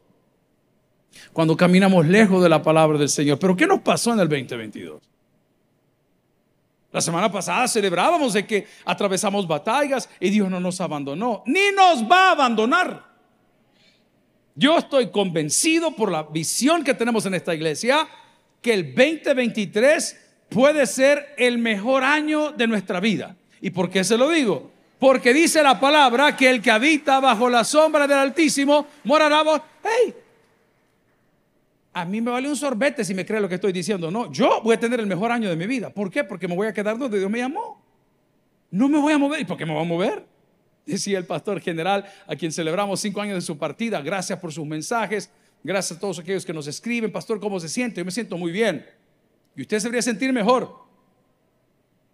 Cuando 1.32 1.56
caminamos 1.56 2.08
lejos 2.08 2.42
de 2.42 2.50
la 2.50 2.62
palabra 2.62 2.98
del 2.98 3.10
Señor. 3.10 3.38
Pero 3.38 3.56
¿qué 3.56 3.68
nos 3.68 3.82
pasó 3.82 4.14
en 4.14 4.20
el 4.20 4.28
2022? 4.28 5.02
La 6.92 7.02
semana 7.02 7.32
pasada 7.32 7.68
celebrábamos 7.68 8.34
de 8.34 8.48
que 8.48 8.66
atravesamos 8.84 9.48
batallas 9.48 10.10
y 10.20 10.32
Dios 10.32 10.50
no 10.50 10.60
nos 10.60 10.82
abandonó, 10.82 11.44
ni 11.46 11.72
nos 11.76 12.10
va 12.10 12.30
a 12.30 12.32
abandonar. 12.32 13.06
Yo 14.56 14.80
estoy 14.80 15.12
convencido 15.12 15.96
por 15.96 16.12
la 16.12 16.24
visión 16.24 16.84
que 16.84 16.96
tenemos 16.96 17.28
en 17.28 17.36
esta 17.36 17.54
iglesia 17.54 18.08
que 18.60 18.74
el 18.74 18.96
2023 18.96 20.18
puede 20.50 20.88
ser 20.88 21.36
el 21.38 21.60
mejor 21.60 22.04
año 22.04 22.52
de 22.54 22.66
nuestra 22.66 23.00
vida. 23.00 23.36
¿Y 23.62 23.70
por 23.70 23.90
qué 23.90 24.04
se 24.04 24.18
lo 24.18 24.30
digo? 24.30 24.72
Porque 25.00 25.34
dice 25.34 25.62
la 25.62 25.80
palabra 25.80 26.36
que 26.36 26.50
el 26.50 26.62
que 26.62 26.72
habita 26.72 27.20
bajo 27.20 27.50
la 27.50 27.64
sombra 27.64 28.08
del 28.08 28.18
Altísimo 28.18 28.88
morará. 29.04 29.44
¡Hey! 29.84 30.14
A 31.94 32.06
mí 32.06 32.22
me 32.22 32.32
vale 32.32 32.48
un 32.48 32.56
sorbete 32.56 33.04
si 33.04 33.14
me 33.14 33.26
cree 33.26 33.40
lo 33.40 33.50
que 33.50 33.56
estoy 33.56 33.72
diciendo. 33.72 34.12
No, 34.12 34.32
yo 34.32 34.62
voy 34.64 34.76
a 34.76 34.80
tener 34.80 35.00
el 35.00 35.08
mejor 35.08 35.32
año 35.32 35.50
de 35.50 35.56
mi 35.56 35.66
vida. 35.66 35.90
¿Por 35.90 36.12
qué? 36.12 36.24
Porque 36.24 36.48
me 36.48 36.56
voy 36.56 36.68
a 36.68 36.74
quedar 36.74 36.98
donde 36.98 37.18
Dios 37.18 37.30
me 37.30 37.40
llamó. 37.40 37.84
No 38.70 38.88
me 38.88 39.00
voy 39.00 39.14
a 39.14 39.18
mover. 39.18 39.42
¿Y 39.42 39.46
por 39.46 39.58
qué 39.58 39.66
me 39.66 39.74
voy 39.74 39.82
a 39.82 39.86
mover? 39.86 40.26
Decía 40.86 41.18
el 41.18 41.26
pastor 41.26 41.60
general, 41.60 42.06
a 42.28 42.36
quien 42.36 42.52
celebramos 42.52 43.00
cinco 43.00 43.22
años 43.22 43.36
de 43.36 43.42
su 43.42 43.58
partida. 43.58 44.02
Gracias 44.02 44.40
por 44.40 44.54
sus 44.54 44.66
mensajes. 44.66 45.30
Gracias 45.64 45.98
a 45.98 46.00
todos 46.00 46.20
aquellos 46.20 46.46
que 46.46 46.54
nos 46.54 46.68
escriben. 46.68 47.12
Pastor, 47.12 47.40
¿cómo 47.40 47.60
se 47.60 47.68
siente? 47.68 48.00
Yo 48.00 48.06
me 48.06 48.12
siento 48.12 48.38
muy 48.38 48.52
bien. 48.52 48.86
Y 49.56 49.62
usted 49.62 49.80
se 49.80 49.88
debería 49.88 50.04
sentir 50.04 50.32
mejor. 50.32 50.87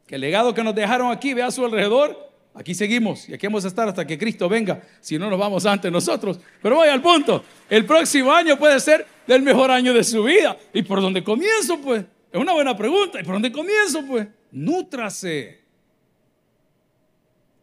Que 0.07 0.15
el 0.15 0.21
legado 0.21 0.53
que 0.53 0.63
nos 0.63 0.75
dejaron 0.75 1.11
aquí, 1.11 1.33
vea 1.33 1.47
a 1.47 1.51
su 1.51 1.63
alrededor. 1.63 2.31
Aquí 2.55 2.75
seguimos 2.75 3.27
y 3.29 3.33
aquí 3.33 3.47
vamos 3.47 3.65
a 3.65 3.67
estar 3.67 3.87
hasta 3.87 4.05
que 4.05 4.17
Cristo 4.17 4.47
venga. 4.47 4.83
Si 5.01 5.17
no, 5.17 5.29
nos 5.29 5.39
vamos 5.39 5.65
ante 5.65 5.89
nosotros. 5.89 6.39
Pero 6.61 6.75
voy 6.75 6.87
al 6.87 7.01
punto. 7.01 7.43
El 7.67 7.85
próximo 7.85 8.31
año 8.31 8.57
puede 8.59 8.79
ser 8.79 9.07
del 9.25 9.41
mejor 9.41 9.71
año 9.71 9.93
de 9.93 10.03
su 10.03 10.23
vida. 10.23 10.55
¿Y 10.71 10.83
por 10.83 11.01
dónde 11.01 11.23
comienzo, 11.23 11.79
pues? 11.79 12.05
Es 12.31 12.39
una 12.39 12.53
buena 12.53 12.77
pregunta. 12.77 13.19
¿Y 13.19 13.23
por 13.23 13.33
dónde 13.33 13.51
comienzo, 13.51 14.05
pues? 14.05 14.27
Nútrase. 14.51 15.61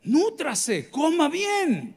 Nútrase. 0.02 0.90
Coma 0.90 1.28
bien. 1.28 1.94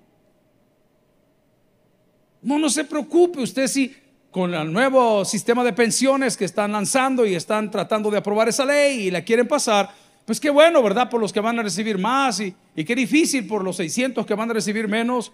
No, 2.44 2.60
no 2.60 2.70
se 2.70 2.84
preocupe. 2.84 3.40
Usted 3.40 3.66
si 3.66 3.96
con 4.30 4.54
el 4.54 4.72
nuevo 4.72 5.24
sistema 5.26 5.64
de 5.64 5.74
pensiones 5.74 6.36
que 6.36 6.46
están 6.46 6.72
lanzando 6.72 7.26
y 7.26 7.36
están 7.36 7.72
tratando 7.72 8.10
de 8.12 8.18
aprobar 8.18 8.50
esa 8.50 8.66
ley 8.66 9.08
y 9.08 9.12
la 9.12 9.24
quieren 9.24 9.48
pasar, 9.48 9.94
pues 10.26 10.40
qué 10.40 10.50
bueno, 10.50 10.82
¿verdad? 10.82 11.10
Por 11.10 11.20
los 11.20 11.34
que 11.34 11.40
van 11.40 11.60
a 11.60 11.64
recibir 11.64 11.98
más 11.98 12.40
y, 12.40 12.56
qué 12.76 12.96
difícil 12.96 13.46
por 13.46 13.64
los 13.64 13.76
600 13.76 14.26
que 14.26 14.36
van 14.36 14.50
a 14.50 14.54
recibir 14.54 14.88
menos. 14.88 15.34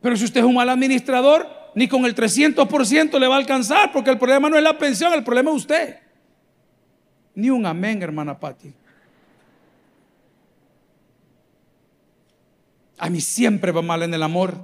Pero 0.00 0.16
si 0.16 0.24
usted 0.24 0.40
es 0.40 0.46
un 0.46 0.54
mal 0.54 0.68
administrador, 0.68 1.48
ni 1.74 1.88
con 1.88 2.04
el 2.04 2.14
300% 2.14 3.18
le 3.18 3.26
va 3.26 3.34
a 3.34 3.38
alcanzar, 3.38 3.90
porque 3.90 4.10
el 4.10 4.18
problema 4.18 4.48
no 4.48 4.56
es 4.56 4.62
la 4.62 4.78
pensión, 4.78 5.12
el 5.12 5.24
problema 5.24 5.50
es 5.50 5.56
usted. 5.56 5.98
Ni 7.34 7.50
un 7.50 7.66
amén, 7.66 8.00
hermana 8.02 8.38
Patti. 8.38 8.72
A 12.98 13.10
mí 13.10 13.20
siempre 13.20 13.72
va 13.72 13.82
mal 13.82 14.04
en 14.04 14.14
el 14.14 14.22
amor. 14.22 14.54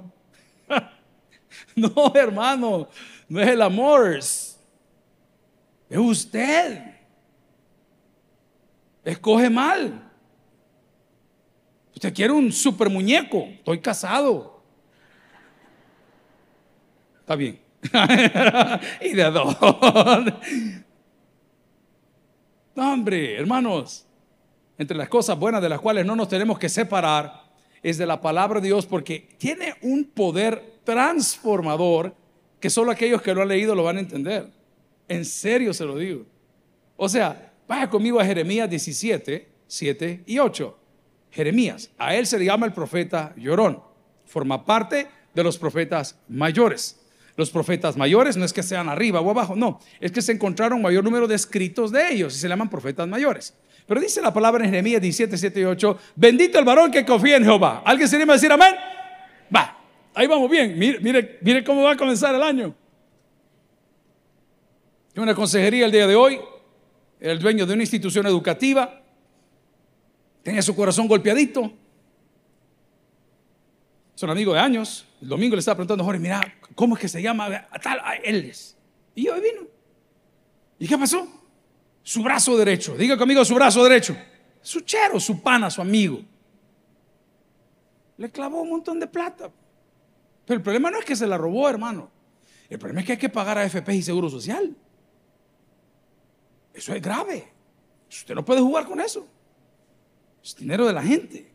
no, 1.75 2.13
hermano, 2.15 2.87
no 3.27 3.41
es 3.41 3.49
el 3.49 3.61
amor, 3.61 4.15
es 4.15 4.57
usted. 5.89 6.90
Escoge 9.03 9.49
mal. 9.49 10.11
Usted 11.93 12.13
quiere 12.13 12.33
un 12.33 12.51
super 12.51 12.89
muñeco. 12.89 13.45
Estoy 13.47 13.79
casado. 13.79 14.61
Está 17.19 17.35
bien. 17.35 17.59
¿Y 19.01 19.13
de 19.13 19.31
dónde? 19.31 20.33
hombre, 22.75 23.37
hermanos, 23.37 24.05
entre 24.77 24.97
las 24.97 25.09
cosas 25.09 25.37
buenas 25.37 25.61
de 25.61 25.69
las 25.69 25.79
cuales 25.79 26.05
no 26.05 26.15
nos 26.15 26.27
tenemos 26.27 26.57
que 26.57 26.69
separar 26.69 27.43
es 27.83 27.97
de 27.97 28.05
la 28.05 28.21
palabra 28.21 28.59
de 28.59 28.67
Dios 28.67 28.85
porque 28.85 29.27
tiene 29.37 29.75
un 29.81 30.05
poder 30.05 30.79
transformador 30.83 32.15
que 32.59 32.69
solo 32.69 32.91
aquellos 32.91 33.21
que 33.21 33.33
lo 33.33 33.41
han 33.41 33.47
leído 33.47 33.75
lo 33.75 33.83
van 33.83 33.97
a 33.97 34.01
entender. 34.01 34.49
En 35.07 35.25
serio 35.25 35.73
se 35.73 35.85
lo 35.85 35.97
digo. 35.97 36.25
O 36.95 37.09
sea, 37.09 37.50
vaya 37.71 37.89
conmigo 37.89 38.19
a 38.19 38.25
Jeremías 38.25 38.69
17, 38.69 39.47
7 39.65 40.23
y 40.25 40.39
8. 40.39 40.77
Jeremías, 41.31 41.89
a 41.97 42.13
él 42.13 42.27
se 42.27 42.37
le 42.37 42.43
llama 42.43 42.65
el 42.65 42.73
profeta 42.73 43.33
llorón. 43.37 43.81
Forma 44.25 44.65
parte 44.65 45.07
de 45.33 45.41
los 45.41 45.57
profetas 45.57 46.19
mayores. 46.27 46.99
Los 47.37 47.49
profetas 47.49 47.95
mayores 47.95 48.35
no 48.35 48.43
es 48.43 48.51
que 48.51 48.61
sean 48.61 48.89
arriba 48.89 49.21
o 49.21 49.31
abajo, 49.31 49.55
no, 49.55 49.79
es 50.01 50.11
que 50.11 50.21
se 50.21 50.33
encontraron 50.33 50.81
mayor 50.81 51.01
número 51.05 51.29
de 51.29 51.35
escritos 51.35 51.93
de 51.93 52.11
ellos 52.11 52.35
y 52.35 52.39
se 52.39 52.49
llaman 52.49 52.69
profetas 52.69 53.07
mayores. 53.07 53.53
Pero 53.87 54.01
dice 54.01 54.21
la 54.21 54.33
palabra 54.33 54.65
en 54.65 54.69
Jeremías 54.69 55.01
17, 55.01 55.37
7 55.37 55.61
y 55.61 55.63
8, 55.63 55.99
bendito 56.17 56.59
el 56.59 56.65
varón 56.65 56.91
que 56.91 57.05
confía 57.05 57.37
en 57.37 57.45
Jehová. 57.45 57.83
¿Alguien 57.85 58.09
se 58.09 58.17
anima 58.17 58.33
a 58.33 58.35
decir 58.35 58.51
amén? 58.51 58.75
Va, 59.55 59.79
ahí 60.13 60.27
vamos 60.27 60.51
bien. 60.51 60.77
Mire, 60.77 61.39
mire, 61.41 61.63
cómo 61.63 61.83
va 61.83 61.93
a 61.93 61.97
comenzar 61.97 62.35
el 62.35 62.43
año. 62.43 62.75
En 65.15 65.23
una 65.23 65.33
consejería 65.33 65.85
el 65.85 65.91
día 65.93 66.05
de 66.05 66.17
hoy, 66.17 66.37
el 67.21 67.39
dueño 67.39 67.67
de 67.67 67.73
una 67.73 67.83
institución 67.83 68.25
educativa, 68.25 68.99
tenía 70.41 70.61
su 70.63 70.75
corazón 70.75 71.07
golpeadito. 71.07 71.71
Son 74.15 74.29
amigos 74.29 74.55
de 74.55 74.59
años. 74.59 75.05
El 75.21 75.29
domingo 75.29 75.55
le 75.55 75.59
estaba 75.59 75.75
preguntando 75.75 76.03
Jorge, 76.03 76.19
mira, 76.19 76.41
¿cómo 76.73 76.95
es 76.95 77.01
que 77.01 77.07
se 77.07 77.21
llama? 77.21 77.67
A 77.69 77.79
tal, 77.79 77.99
a 78.03 78.15
él 78.15 78.51
Y 79.15 79.25
yo 79.25 79.35
vino. 79.35 79.67
¿Y 80.79 80.87
qué 80.87 80.97
pasó? 80.97 81.27
Su 82.01 82.23
brazo 82.23 82.57
derecho. 82.57 82.97
Diga 82.97 83.15
conmigo 83.17 83.45
su 83.45 83.53
brazo 83.53 83.83
derecho. 83.83 84.17
Su 84.63 84.81
chero, 84.81 85.19
su 85.19 85.41
pana, 85.41 85.69
su 85.69 85.79
amigo. 85.79 86.21
Le 88.17 88.31
clavó 88.31 88.63
un 88.63 88.69
montón 88.71 88.99
de 88.99 89.05
plata. 89.05 89.51
Pero 90.45 90.57
el 90.57 90.63
problema 90.63 90.89
no 90.89 90.97
es 90.97 91.05
que 91.05 91.15
se 91.15 91.27
la 91.27 91.37
robó, 91.37 91.69
hermano. 91.69 92.09
El 92.67 92.79
problema 92.79 93.01
es 93.01 93.05
que 93.05 93.11
hay 93.13 93.17
que 93.19 93.29
pagar 93.29 93.59
a 93.59 93.63
FP 93.63 93.95
y 93.95 94.01
Seguro 94.01 94.29
Social. 94.29 94.75
Eso 96.81 96.95
es 96.95 97.01
grave. 97.03 97.47
Usted 98.09 98.33
no 98.33 98.43
puede 98.43 98.59
jugar 98.59 98.87
con 98.87 98.99
eso. 98.99 99.27
Es 100.43 100.55
dinero 100.55 100.87
de 100.87 100.93
la 100.93 101.03
gente. 101.03 101.47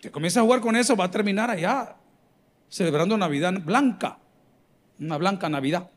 Que 0.00 0.10
comienza 0.10 0.40
a 0.40 0.42
jugar 0.42 0.60
con 0.60 0.74
eso, 0.74 0.96
va 0.96 1.04
a 1.04 1.10
terminar 1.10 1.52
allá 1.52 1.94
celebrando 2.68 3.16
Navidad 3.16 3.52
blanca. 3.64 4.18
Una 4.98 5.16
blanca 5.18 5.48
Navidad. 5.48 5.88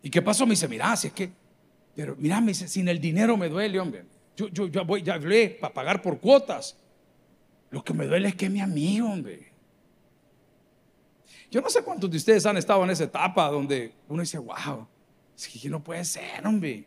¿Y 0.00 0.10
qué 0.10 0.22
pasó? 0.22 0.46
Me 0.46 0.50
dice, 0.50 0.68
mira, 0.68 0.94
si 0.94 1.08
es 1.08 1.12
que, 1.12 1.32
pero 1.96 2.14
mira, 2.16 2.40
me 2.40 2.48
dice, 2.48 2.68
sin 2.68 2.86
el 2.86 3.00
dinero 3.00 3.36
me 3.36 3.48
duele, 3.48 3.80
hombre. 3.80 4.04
Yo, 4.36 4.46
yo, 4.46 4.68
yo 4.68 4.84
voy, 4.84 5.02
ya 5.02 5.14
hablé 5.14 5.48
para 5.48 5.74
pagar 5.74 6.00
por 6.02 6.20
cuotas. 6.20 6.76
Lo 7.70 7.82
que 7.82 7.94
me 7.94 8.06
duele 8.06 8.28
es 8.28 8.36
que 8.36 8.48
mi 8.48 8.60
amigo, 8.60 9.08
hombre. 9.08 9.53
Yo 11.50 11.60
no 11.60 11.70
sé 11.70 11.82
cuántos 11.82 12.10
de 12.10 12.16
ustedes 12.16 12.44
han 12.46 12.56
estado 12.56 12.82
en 12.84 12.90
esa 12.90 13.04
etapa 13.04 13.48
donde 13.48 13.92
uno 14.08 14.20
dice, 14.20 14.38
wow, 14.38 14.86
es 15.36 15.48
que 15.48 15.68
no 15.68 15.82
puede 15.82 16.04
ser, 16.04 16.46
hombre. 16.46 16.84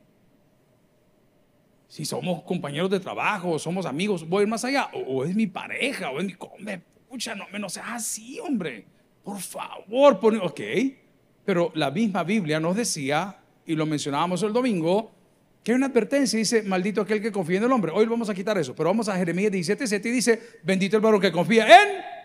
Si 1.87 2.03
somos 2.05 2.43
compañeros 2.43 2.89
de 2.89 2.99
trabajo, 2.99 3.57
somos 3.59 3.85
amigos, 3.85 4.27
voy 4.27 4.41
a 4.41 4.43
ir 4.43 4.47
más 4.49 4.65
allá. 4.65 4.89
O, 4.93 5.23
es 5.23 5.33
mi 5.33 5.47
pareja, 5.47 6.11
o 6.11 6.19
es 6.19 6.25
mi 6.25 6.33
come, 6.33 6.81
pucha, 7.09 7.33
no, 7.33 7.45
no 7.57 7.69
seas 7.69 7.87
así, 7.89 8.39
hombre. 8.39 8.85
Por 9.23 9.39
favor, 9.39 10.19
pon, 10.19 10.39
ok. 10.41 10.61
Pero 11.45 11.71
la 11.75 11.91
misma 11.91 12.23
Biblia 12.23 12.59
nos 12.59 12.75
decía, 12.75 13.37
y 13.65 13.75
lo 13.75 13.85
mencionábamos 13.85 14.43
el 14.43 14.51
domingo, 14.51 15.11
que 15.63 15.71
hay 15.71 15.75
una 15.75 15.87
advertencia, 15.87 16.37
dice, 16.37 16.61
maldito 16.63 17.01
aquel 17.01 17.21
que 17.21 17.31
confía 17.31 17.57
en 17.57 17.63
el 17.63 17.71
hombre. 17.71 17.91
Hoy 17.93 18.05
vamos 18.05 18.29
a 18.29 18.33
quitar 18.33 18.57
eso, 18.57 18.75
pero 18.75 18.89
vamos 18.89 19.07
a 19.07 19.15
Jeremías 19.15 19.51
17, 19.51 19.87
7 19.87 20.09
y 20.09 20.11
dice, 20.11 20.41
bendito 20.63 20.97
el 20.97 21.01
varón 21.01 21.21
que 21.21 21.31
confía 21.31 21.65
en... 21.67 22.16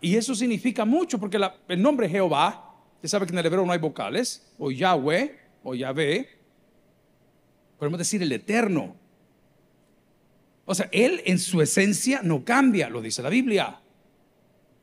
Y 0.00 0.16
eso 0.16 0.34
significa 0.34 0.84
mucho, 0.84 1.18
porque 1.18 1.38
el 1.68 1.82
nombre 1.82 2.08
Jehová, 2.08 2.74
ya 3.02 3.08
sabe 3.08 3.26
que 3.26 3.32
en 3.32 3.38
el 3.38 3.46
hebreo 3.46 3.64
no 3.64 3.72
hay 3.72 3.78
vocales, 3.78 4.46
o 4.58 4.70
Yahweh, 4.70 5.38
o 5.62 5.74
Yahvé, 5.74 6.28
podemos 7.78 7.98
decir 7.98 8.22
el 8.22 8.32
eterno. 8.32 8.96
O 10.64 10.74
sea, 10.74 10.88
Él 10.92 11.22
en 11.26 11.38
su 11.38 11.60
esencia 11.60 12.20
no 12.22 12.44
cambia, 12.44 12.88
lo 12.88 13.02
dice 13.02 13.22
la 13.22 13.28
Biblia. 13.28 13.80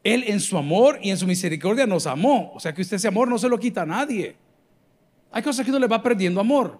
Él 0.03 0.23
en 0.27 0.39
su 0.39 0.57
amor 0.57 0.99
y 1.01 1.11
en 1.11 1.17
su 1.17 1.27
misericordia 1.27 1.85
nos 1.85 2.07
amó. 2.07 2.51
O 2.53 2.59
sea 2.59 2.73
que 2.73 2.81
usted 2.81 2.97
ese 2.97 3.07
amor 3.07 3.27
no 3.27 3.37
se 3.37 3.49
lo 3.49 3.59
quita 3.59 3.83
a 3.83 3.85
nadie. 3.85 4.35
Hay 5.31 5.43
cosas 5.43 5.63
que 5.63 5.71
uno 5.71 5.79
le 5.79 5.87
va 5.87 6.01
perdiendo 6.01 6.41
amor. 6.41 6.79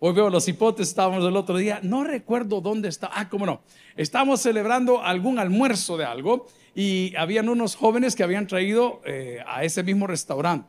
Hoy 0.00 0.12
veo 0.12 0.28
los 0.28 0.46
hipotes, 0.48 0.88
estábamos 0.88 1.24
el 1.24 1.36
otro 1.36 1.56
día, 1.56 1.80
no 1.82 2.04
recuerdo 2.04 2.60
dónde 2.60 2.88
está. 2.88 3.10
Ah, 3.12 3.28
cómo 3.28 3.46
no. 3.46 3.62
Estábamos 3.96 4.42
celebrando 4.42 5.02
algún 5.02 5.38
almuerzo 5.38 5.96
de 5.96 6.04
algo 6.04 6.46
y 6.74 7.14
habían 7.16 7.48
unos 7.48 7.76
jóvenes 7.76 8.16
que 8.16 8.22
habían 8.22 8.46
traído 8.46 9.00
eh, 9.04 9.38
a 9.46 9.64
ese 9.64 9.82
mismo 9.82 10.06
restaurante. 10.06 10.68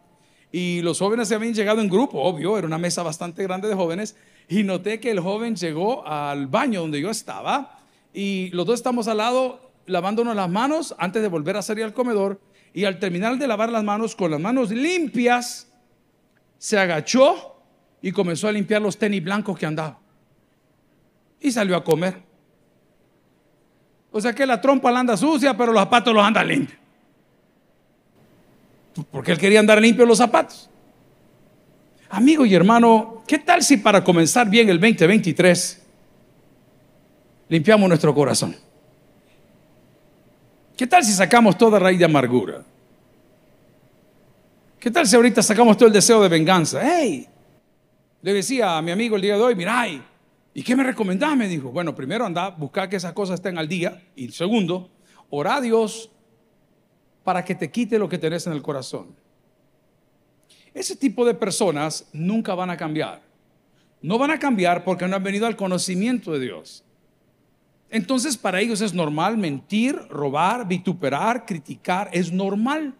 Y 0.52 0.82
los 0.82 1.00
jóvenes 1.00 1.28
se 1.28 1.36
habían 1.36 1.54
llegado 1.54 1.82
en 1.82 1.90
grupo, 1.90 2.22
obvio, 2.22 2.58
era 2.58 2.68
una 2.68 2.78
mesa 2.78 3.04
bastante 3.04 3.44
grande 3.44 3.68
de 3.68 3.76
jóvenes. 3.76 4.16
Y 4.48 4.64
noté 4.64 5.00
que 5.00 5.12
el 5.12 5.20
joven 5.20 5.56
llegó 5.56 6.08
al 6.08 6.48
baño 6.48 6.82
donde 6.82 7.02
yo 7.02 7.10
estaba 7.10 7.80
y 8.14 8.50
los 8.54 8.66
dos 8.66 8.76
estamos 8.76 9.08
al 9.08 9.18
lado 9.18 9.72
lavándonos 9.88 10.36
las 10.36 10.50
manos 10.50 10.96
antes 10.98 11.22
de 11.22 11.28
volver 11.28 11.58
a 11.58 11.62
salir 11.62 11.84
al 11.84 11.94
comedor 11.94 12.40
y 12.74 12.86
al 12.86 13.00
terminar 13.00 13.38
de 13.38 13.48
lavar 13.48 13.70
las 13.70 13.84
manos 13.84 14.16
con 14.16 14.32
las 14.32 14.40
manos 14.40 14.72
limpias, 14.72 15.72
se 16.58 16.78
agachó 16.78 17.58
y 18.02 18.12
comenzó 18.12 18.48
a 18.48 18.52
limpiar 18.52 18.82
los 18.82 18.98
tenis 18.98 19.24
blancos 19.24 19.58
que 19.58 19.66
andaba. 19.66 20.00
Y 21.40 21.52
salió 21.52 21.76
a 21.76 21.84
comer. 21.84 22.24
O 24.18 24.22
sea 24.22 24.34
que 24.34 24.46
la 24.46 24.62
trompa 24.62 24.94
la 24.94 25.02
anda 25.02 25.18
sucia, 25.18 25.58
pero 25.58 25.74
los 25.74 25.82
zapatos 25.82 26.14
los 26.14 26.24
anda 26.24 26.42
limpios. 26.42 26.80
Porque 29.12 29.34
él 29.34 29.38
quería 29.38 29.60
andar 29.60 29.82
limpios 29.82 30.08
los 30.08 30.18
zapatos. 30.18 30.70
Amigo 32.10 32.46
y 32.46 32.56
hermano, 32.56 33.24
¿qué 33.28 33.40
tal 33.40 33.62
si 33.62 33.76
para 33.76 34.02
comenzar 34.06 34.50
bien 34.50 34.70
el 34.70 34.80
2023 34.80 35.86
limpiamos 37.50 37.90
nuestro 37.90 38.16
corazón? 38.16 38.56
¿Qué 40.78 40.88
tal 40.88 41.04
si 41.04 41.12
sacamos 41.12 41.58
toda 41.58 41.78
raíz 41.78 42.00
de 42.00 42.06
amargura? 42.06 42.64
¿Qué 44.80 44.92
tal 44.92 45.06
si 45.06 45.18
ahorita 45.18 45.44
sacamos 45.44 45.76
todo 45.76 45.88
el 45.88 45.94
deseo 45.94 46.24
de 46.24 46.30
venganza? 46.30 46.80
¡Hey! 46.82 47.28
Le 48.22 48.34
decía 48.34 48.78
a 48.78 48.82
mi 48.82 48.92
amigo 48.92 49.18
el 49.18 49.24
día 49.24 49.36
de 49.36 49.42
hoy, 49.42 49.56
mira, 49.56 49.86
¿y 50.56 50.64
qué 50.64 50.76
me 50.76 50.84
recomendás? 50.84 51.38
Me 51.38 51.48
dijo, 51.48 51.70
bueno, 51.70 51.94
primero 51.94 52.26
anda, 52.26 52.50
buscar 52.50 52.90
que 52.90 52.96
esas 52.96 53.14
cosas 53.14 53.36
estén 53.36 53.60
al 53.60 53.68
día. 53.68 54.02
Y 54.16 54.30
segundo, 54.30 54.90
ora 55.30 55.58
a 55.58 55.62
Dios 55.62 56.10
para 57.24 57.44
que 57.44 57.54
te 57.54 57.70
quite 57.70 58.00
lo 58.00 58.08
que 58.08 58.18
tenés 58.18 58.48
en 58.48 58.54
el 58.54 58.62
corazón. 58.62 59.16
Ese 60.74 60.96
tipo 60.96 61.26
de 61.26 61.34
personas 61.34 62.08
nunca 62.14 62.56
van 62.56 62.70
a 62.70 62.78
cambiar. 62.78 63.22
No 64.02 64.18
van 64.18 64.32
a 64.32 64.40
cambiar 64.40 64.84
porque 64.84 65.08
no 65.08 65.16
han 65.16 65.24
venido 65.24 65.46
al 65.46 65.56
conocimiento 65.56 66.32
de 66.32 66.40
Dios. 66.40 66.86
Entonces 67.90 68.38
para 68.38 68.62
ellos 68.62 68.82
es 68.82 68.94
normal 68.94 69.38
mentir, 69.38 69.96
robar, 70.10 70.68
vituperar, 70.68 71.46
criticar, 71.46 72.10
es 72.14 72.32
normal. 72.32 72.96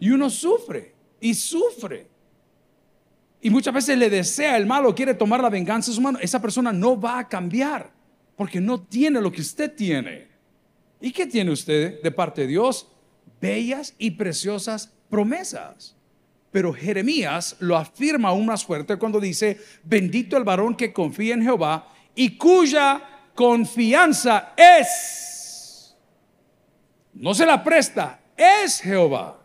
Y 0.00 0.10
uno 0.10 0.28
sufre 0.28 0.94
y 1.20 1.34
sufre. 1.34 2.11
Y 3.44 3.50
muchas 3.50 3.74
veces 3.74 3.98
le 3.98 4.08
desea 4.08 4.56
el 4.56 4.66
malo, 4.66 4.94
quiere 4.94 5.14
tomar 5.14 5.42
la 5.42 5.50
venganza 5.50 5.90
de 5.90 5.96
su 5.96 6.00
mano. 6.00 6.18
Esa 6.20 6.40
persona 6.40 6.72
no 6.72 6.98
va 6.98 7.18
a 7.18 7.28
cambiar 7.28 7.90
porque 8.36 8.60
no 8.60 8.80
tiene 8.80 9.20
lo 9.20 9.32
que 9.32 9.40
usted 9.40 9.74
tiene. 9.74 10.28
¿Y 11.00 11.10
qué 11.10 11.26
tiene 11.26 11.50
usted 11.50 12.00
de 12.00 12.10
parte 12.12 12.42
de 12.42 12.46
Dios? 12.46 12.86
Bellas 13.40 13.94
y 13.98 14.12
preciosas 14.12 14.94
promesas. 15.10 15.96
Pero 16.52 16.72
Jeremías 16.72 17.56
lo 17.58 17.76
afirma 17.76 18.28
aún 18.28 18.46
más 18.46 18.64
fuerte 18.64 18.96
cuando 18.96 19.18
dice, 19.18 19.58
bendito 19.82 20.36
el 20.36 20.44
varón 20.44 20.76
que 20.76 20.92
confía 20.92 21.34
en 21.34 21.42
Jehová 21.42 21.92
y 22.14 22.36
cuya 22.36 23.02
confianza 23.34 24.52
es, 24.56 25.96
no 27.14 27.34
se 27.34 27.44
la 27.44 27.64
presta, 27.64 28.20
es 28.36 28.80
Jehová. 28.80 29.41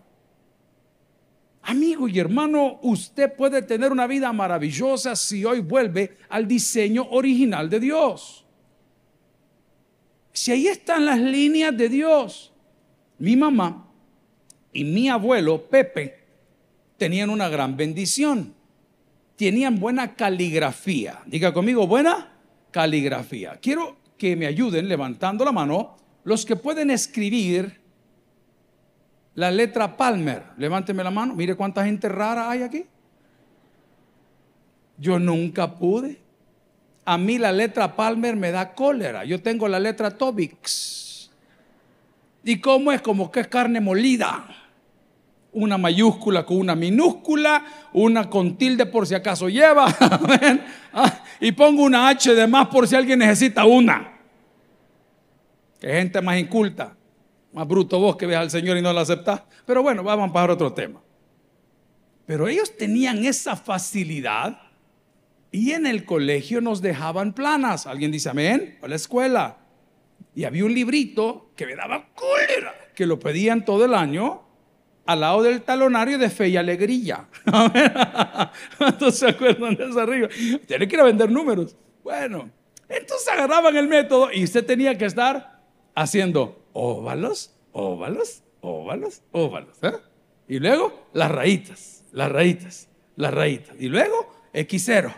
Amigo 1.69 2.07
y 2.07 2.17
hermano, 2.17 2.79
usted 2.81 3.35
puede 3.35 3.61
tener 3.61 3.91
una 3.91 4.07
vida 4.07 4.31
maravillosa 4.31 5.17
si 5.17 5.43
hoy 5.43 5.59
vuelve 5.59 6.17
al 6.29 6.47
diseño 6.47 7.05
original 7.11 7.69
de 7.69 7.81
Dios. 7.81 8.45
Si 10.31 10.53
ahí 10.53 10.67
están 10.67 11.03
las 11.03 11.19
líneas 11.19 11.75
de 11.75 11.89
Dios, 11.89 12.53
mi 13.19 13.35
mamá 13.35 13.85
y 14.71 14.85
mi 14.85 15.09
abuelo 15.09 15.67
Pepe 15.67 16.19
tenían 16.95 17.29
una 17.29 17.49
gran 17.49 17.75
bendición. 17.75 18.53
Tenían 19.35 19.77
buena 19.77 20.15
caligrafía. 20.15 21.21
Diga 21.25 21.53
conmigo, 21.53 21.85
buena 21.85 22.31
caligrafía. 22.71 23.59
Quiero 23.61 23.97
que 24.17 24.37
me 24.37 24.45
ayuden 24.45 24.87
levantando 24.87 25.43
la 25.43 25.51
mano 25.51 25.97
los 26.23 26.45
que 26.45 26.55
pueden 26.55 26.91
escribir 26.91 27.81
la 29.37 29.51
letra 29.51 29.95
Palmer. 29.95 30.43
Levánteme 30.57 31.03
la 31.03 31.11
mano. 31.11 31.35
Mire 31.35 31.53
cuánta 31.53 31.85
gente 31.85 32.09
rara 32.09 32.49
hay 32.49 32.63
aquí. 32.63 32.85
Yo 34.97 35.19
nunca 35.19 35.75
pude. 35.75 36.19
A 37.05 37.19
mí 37.19 37.37
la 37.37 37.51
letra 37.51 37.95
Palmer 37.95 38.35
me 38.35 38.49
da 38.49 38.73
cólera. 38.73 39.25
Yo 39.25 39.39
tengo 39.39 39.67
la 39.67 39.79
letra 39.79 40.09
Tobix. 40.09 41.29
¿Y 42.43 42.59
cómo 42.59 42.91
es? 42.91 42.99
Como 43.03 43.31
que 43.31 43.41
es 43.41 43.47
carne 43.47 43.79
molida. 43.79 44.43
Una 45.53 45.77
mayúscula 45.77 46.43
con 46.43 46.57
una 46.57 46.75
minúscula, 46.75 47.63
una 47.93 48.27
con 48.31 48.57
tilde 48.57 48.87
por 48.87 49.05
si 49.05 49.13
acaso 49.13 49.49
lleva. 49.49 49.85
Ah, 50.99 51.21
y 51.39 51.51
pongo 51.51 51.83
una 51.83 52.07
H 52.07 52.33
de 52.33 52.47
más 52.47 52.69
por 52.69 52.87
si 52.87 52.95
alguien 52.95 53.19
necesita 53.19 53.65
una. 53.65 54.17
Que 55.79 55.89
gente 55.89 56.19
más 56.23 56.39
inculta, 56.39 56.96
más 57.53 57.67
bruto 57.67 57.99
vos 57.99 58.15
que 58.15 58.25
ves 58.25 58.37
al 58.37 58.51
Señor 58.51 58.77
y 58.77 58.81
no 58.81 58.93
lo 58.93 58.99
aceptás. 58.99 59.43
Pero 59.65 59.81
bueno, 59.81 60.03
vamos 60.03 60.29
a 60.29 60.33
pasar 60.33 60.51
otro 60.51 60.73
tema. 60.73 61.01
Pero 62.25 62.47
ellos 62.47 62.75
tenían 62.75 63.23
esa 63.25 63.55
facilidad 63.55 64.59
y 65.51 65.71
en 65.71 65.87
el 65.87 66.05
colegio 66.05 66.61
nos 66.61 66.81
dejaban 66.81 67.33
planas. 67.33 67.87
Alguien 67.87 68.11
dice 68.11 68.29
amén, 68.29 68.77
a 68.81 68.87
la 68.87 68.95
escuela. 68.95 69.57
Y 70.35 70.43
había 70.43 70.65
un 70.65 70.73
librito 70.73 71.51
que 71.55 71.65
me 71.65 71.75
daba 71.75 72.09
cólera, 72.13 72.75
que 72.93 73.05
lo 73.05 73.17
pedían 73.17 73.65
todo 73.65 73.85
el 73.85 73.93
año 73.93 74.43
al 75.05 75.21
lado 75.21 75.41
del 75.41 75.61
talonario 75.61 76.17
de 76.17 76.29
fe 76.29 76.49
y 76.49 76.57
alegría. 76.57 77.27
¿Cuántos 78.77 79.17
se 79.17 79.29
acuerdan 79.29 79.75
de 79.75 79.85
eso 79.85 79.99
arriba? 79.99 80.27
Tiene 80.67 80.87
que 80.87 80.95
ir 80.95 81.01
a 81.01 81.05
vender 81.05 81.31
números. 81.31 81.75
Bueno, 82.03 82.51
entonces 82.89 83.27
agarraban 83.29 83.75
el 83.77 83.87
método 83.87 84.31
y 84.31 84.43
usted 84.43 84.65
tenía 84.65 84.97
que 84.97 85.05
estar 85.05 85.61
haciendo 85.95 86.66
óvalos, 86.77 87.55
óvalos, 87.71 88.43
óvalos, 88.61 89.23
óvalos. 89.31 89.77
¿eh? 89.81 89.93
Y 90.47 90.59
luego 90.59 91.07
las 91.11 91.31
rayitas, 91.31 92.03
las 92.11 92.31
rayitas, 92.31 92.87
las 93.15 93.33
rayitas. 93.33 93.75
Y 93.79 93.87
luego 93.87 94.31
X0, 94.53 95.11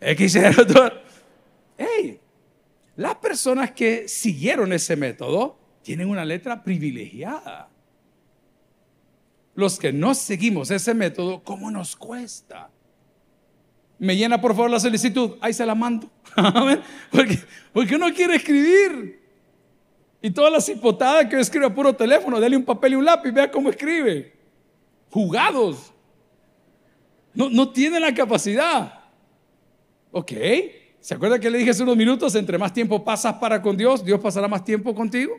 X0. 0.00 0.92
Hey, 1.78 2.20
las 2.96 3.14
personas 3.16 3.70
que 3.70 4.08
siguieron 4.08 4.72
ese 4.72 4.96
método 4.96 5.56
tienen 5.82 6.08
una 6.08 6.24
letra 6.24 6.64
privilegiada. 6.64 7.68
Los 9.54 9.78
que 9.78 9.92
no 9.92 10.16
seguimos 10.16 10.72
ese 10.72 10.94
método, 10.94 11.44
¿cómo 11.44 11.70
nos 11.70 11.94
cuesta? 11.94 12.70
Me 14.00 14.16
llena 14.16 14.40
por 14.40 14.56
favor 14.56 14.70
la 14.70 14.80
solicitud, 14.80 15.36
ahí 15.40 15.52
se 15.52 15.64
la 15.64 15.76
mando. 15.76 16.10
porque, 17.12 17.38
porque 17.72 17.94
uno 17.94 18.12
quiere 18.12 18.34
escribir. 18.34 19.23
Y 20.24 20.30
todas 20.30 20.50
las 20.50 20.66
hipotadas 20.70 21.26
que 21.26 21.38
escribe 21.38 21.66
a 21.66 21.74
puro 21.74 21.94
teléfono, 21.94 22.40
dale 22.40 22.56
un 22.56 22.64
papel 22.64 22.94
y 22.94 22.96
un 22.96 23.04
lápiz, 23.04 23.30
vea 23.30 23.50
cómo 23.50 23.68
escribe. 23.68 24.32
Jugados. 25.10 25.92
No, 27.34 27.50
no 27.50 27.70
tiene 27.70 28.00
la 28.00 28.14
capacidad. 28.14 29.00
Ok. 30.12 30.32
¿Se 30.98 31.12
acuerda 31.12 31.38
que 31.38 31.50
le 31.50 31.58
dije 31.58 31.72
hace 31.72 31.82
unos 31.82 31.98
minutos? 31.98 32.34
Entre 32.36 32.56
más 32.56 32.72
tiempo 32.72 33.04
pasas 33.04 33.34
para 33.34 33.60
con 33.60 33.76
Dios, 33.76 34.02
Dios 34.02 34.18
pasará 34.18 34.48
más 34.48 34.64
tiempo 34.64 34.94
contigo. 34.94 35.36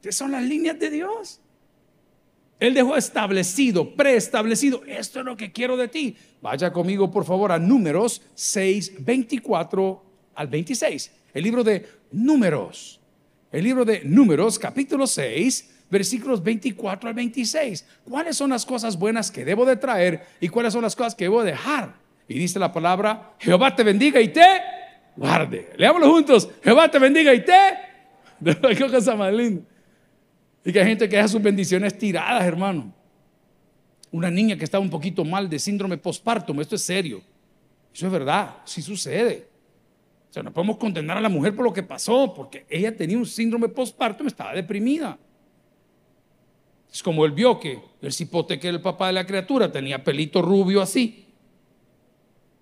Esas 0.00 0.14
son 0.14 0.32
las 0.32 0.42
líneas 0.42 0.78
de 0.78 0.88
Dios. 0.88 1.38
Él 2.58 2.72
dejó 2.72 2.96
establecido, 2.96 3.94
preestablecido, 3.94 4.84
esto 4.86 5.18
es 5.18 5.26
lo 5.26 5.36
que 5.36 5.52
quiero 5.52 5.76
de 5.76 5.88
ti. 5.88 6.16
Vaya 6.40 6.72
conmigo, 6.72 7.10
por 7.10 7.26
favor, 7.26 7.52
a 7.52 7.58
Números 7.58 8.22
6, 8.36 9.04
24 9.04 10.02
al 10.34 10.46
26. 10.46 11.12
El 11.34 11.42
libro 11.42 11.62
de 11.62 11.86
Números. 12.10 13.02
El 13.52 13.64
libro 13.64 13.84
de 13.84 14.02
Números, 14.04 14.58
capítulo 14.58 15.06
6, 15.06 15.70
versículos 15.88 16.42
24 16.42 17.08
al 17.08 17.14
26. 17.14 17.86
¿Cuáles 18.04 18.36
son 18.36 18.50
las 18.50 18.66
cosas 18.66 18.98
buenas 18.98 19.30
que 19.30 19.44
debo 19.44 19.64
de 19.64 19.76
traer 19.76 20.26
y 20.40 20.48
cuáles 20.48 20.72
son 20.72 20.82
las 20.82 20.96
cosas 20.96 21.14
que 21.14 21.24
debo 21.24 21.44
dejar? 21.44 21.94
Y 22.28 22.38
dice 22.38 22.58
la 22.58 22.72
palabra, 22.72 23.34
Jehová 23.38 23.74
te 23.74 23.84
bendiga 23.84 24.20
y 24.20 24.28
te 24.28 24.44
guarde. 25.16 25.70
Leámoslo 25.76 26.10
juntos. 26.10 26.48
Jehová 26.62 26.90
te 26.90 26.98
bendiga 26.98 27.32
y 27.32 27.44
te... 27.44 27.52
Qué 28.76 28.90
cosa 28.90 29.14
más. 29.14 29.32
Y 30.64 30.72
que 30.72 30.80
hay 30.80 30.86
gente 30.86 31.08
que 31.08 31.16
deja 31.16 31.28
sus 31.28 31.40
bendiciones 31.40 31.96
tiradas, 31.96 32.44
hermano. 32.44 32.92
Una 34.10 34.30
niña 34.30 34.56
que 34.56 34.64
estaba 34.64 34.82
un 34.82 34.90
poquito 34.90 35.24
mal 35.24 35.48
de 35.48 35.58
síndrome 35.58 35.98
postpartum, 35.98 36.60
esto 36.60 36.74
es 36.74 36.82
serio. 36.82 37.22
Eso 37.94 38.06
es 38.06 38.12
verdad, 38.12 38.56
sí 38.64 38.82
sucede. 38.82 39.48
No 40.42 40.52
podemos 40.52 40.76
condenar 40.76 41.16
a 41.16 41.20
la 41.20 41.28
mujer 41.28 41.54
por 41.54 41.64
lo 41.64 41.72
que 41.72 41.82
pasó, 41.82 42.32
porque 42.34 42.66
ella 42.68 42.96
tenía 42.96 43.16
un 43.16 43.26
síndrome 43.26 43.68
postpartum, 43.68 44.26
estaba 44.26 44.52
deprimida. 44.54 45.18
Es 46.92 47.02
como 47.02 47.24
él 47.24 47.32
vio 47.32 47.58
que 47.60 47.78
el 48.00 48.12
cipote 48.12 48.58
que 48.58 48.68
era 48.68 48.76
el 48.76 48.82
papá 48.82 49.08
de 49.08 49.12
la 49.14 49.26
criatura 49.26 49.70
tenía 49.70 50.02
pelito 50.02 50.42
rubio 50.42 50.80
así. 50.80 51.26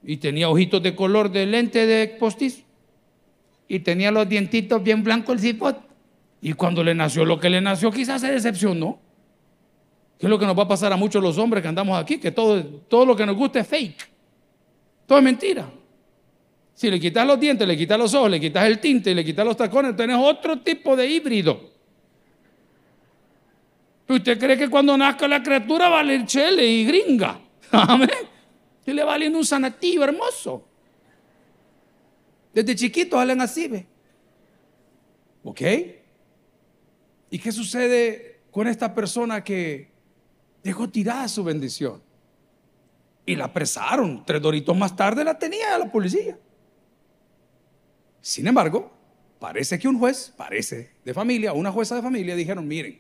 Y 0.03 0.19
tenía 0.19 0.49
ojitos 0.49 0.83
de 0.83 0.95
color 0.95 1.31
de 1.31 1.47
lente 1.47 1.87
de 1.87 2.09
postizo. 2.09 2.63
Y 3.69 3.79
tenía 3.79 4.11
los 4.11 4.29
dientitos 4.29 4.83
bien 4.83 5.03
blancos 5.03 5.37
el 5.37 5.41
cipote. 5.41 5.81
Y 6.41 6.53
cuando 6.53 6.85
le 6.85 6.95
nació 6.95 7.25
lo 7.25 7.41
que 7.41 7.49
le 7.49 7.61
nació, 7.61 7.91
quizás 7.91 8.21
se 8.21 8.31
decepcionó. 8.31 8.99
¿Qué 10.19 10.27
es 10.27 10.31
lo 10.31 10.39
que 10.39 10.47
nos 10.47 10.59
va 10.59 10.65
a 10.65 10.69
pasar 10.69 10.93
a 10.93 10.97
muchos 10.97 11.23
los 11.23 11.39
hombres 11.39 11.63
que 11.63 11.69
andamos 11.69 11.99
aquí? 11.99 12.19
Que 12.19 12.31
todo, 12.31 12.63
todo 12.63 13.07
lo 13.07 13.17
que 13.17 13.25
nos 13.25 13.37
gusta 13.37 13.61
es 13.61 13.67
fake. 13.67 14.11
Todo 15.07 15.19
es 15.19 15.25
mentira. 15.25 15.69
Si 16.75 16.91
le 16.91 16.99
quitas 16.99 17.27
los 17.27 17.39
dientes, 17.39 17.67
le 17.67 17.77
quitas 17.77 17.99
los 17.99 18.13
ojos, 18.15 18.31
le 18.31 18.41
quitas 18.41 18.67
el 18.67 18.81
tinte 18.81 19.13
y 19.13 19.15
le 19.15 19.25
quitas 19.25 19.47
los 19.47 19.57
tacones, 19.57 19.95
tenés 19.95 20.17
otro 20.19 20.61
tipo 20.61 20.97
de 20.97 21.07
híbrido. 21.09 21.73
¿Usted 24.09 24.39
cree 24.39 24.59
que 24.59 24.69
cuando 24.69 24.97
nazca 24.99 25.27
la 25.29 25.43
criatura 25.43 25.89
va 25.89 26.01
a 26.01 26.03
valer 26.03 26.27
chele 26.27 26.67
y 26.67 26.85
gringa? 26.85 27.41
Amén. 27.71 28.11
Y 28.85 28.93
le 28.93 29.03
va 29.03 29.13
valiendo 29.13 29.39
un 29.39 29.47
sanativo 29.47 30.05
hermoso. 30.05 30.67
Desde 32.53 32.75
chiquito 32.75 33.17
salen 33.17 33.41
así, 33.41 33.69
¿ve? 33.69 33.87
¿Ok? 35.43 35.61
¿Y 37.31 37.39
qué 37.39 37.51
sucede 37.51 38.41
con 38.51 38.67
esta 38.69 38.95
persona 38.95 39.43
que 39.43 39.91
dejó 40.63 40.89
tirada 40.89 41.27
su 41.29 41.43
bendición? 41.43 42.03
Y 43.27 43.37
la 43.37 43.47
apresaron. 43.47 44.25
Tres 44.27 44.43
doritos 44.43 44.77
más 44.77 44.95
tarde 44.95 45.25
la 45.25 45.39
tenía 45.39 45.79
la 45.79 45.91
policía. 45.91 46.39
Sin 48.25 48.47
embargo, 48.47 48.91
parece 49.39 49.79
que 49.79 49.87
un 49.87 49.99
juez, 49.99 50.33
parece 50.35 50.93
de 51.05 51.13
familia, 51.13 51.53
una 51.53 51.71
jueza 51.71 51.95
de 51.95 52.01
familia, 52.01 52.35
dijeron, 52.35 52.67
miren, 52.67 52.99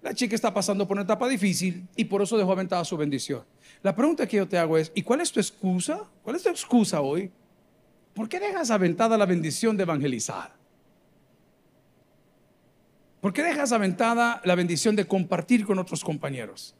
la 0.00 0.14
chica 0.14 0.36
está 0.36 0.54
pasando 0.54 0.86
por 0.86 0.94
una 0.94 1.02
etapa 1.02 1.26
difícil 1.26 1.88
y 1.96 2.04
por 2.04 2.22
eso 2.22 2.38
dejó 2.38 2.52
aventada 2.52 2.84
su 2.84 2.96
bendición. 2.96 3.42
La 3.82 3.96
pregunta 3.96 4.28
que 4.28 4.36
yo 4.36 4.46
te 4.46 4.56
hago 4.56 4.78
es, 4.78 4.92
¿y 4.94 5.02
cuál 5.02 5.22
es 5.22 5.32
tu 5.32 5.40
excusa? 5.40 6.08
¿Cuál 6.22 6.36
es 6.36 6.44
tu 6.44 6.50
excusa 6.50 7.00
hoy? 7.00 7.32
¿Por 8.14 8.28
qué 8.28 8.38
dejas 8.38 8.70
aventada 8.70 9.18
la 9.18 9.26
bendición 9.26 9.76
de 9.76 9.82
evangelizar? 9.82 10.54
¿Por 13.20 13.32
qué 13.32 13.42
dejas 13.42 13.72
aventada 13.72 14.40
la 14.44 14.54
bendición 14.54 14.94
de 14.94 15.08
compartir 15.08 15.66
con 15.66 15.80
otros 15.80 16.04
compañeros? 16.04 16.76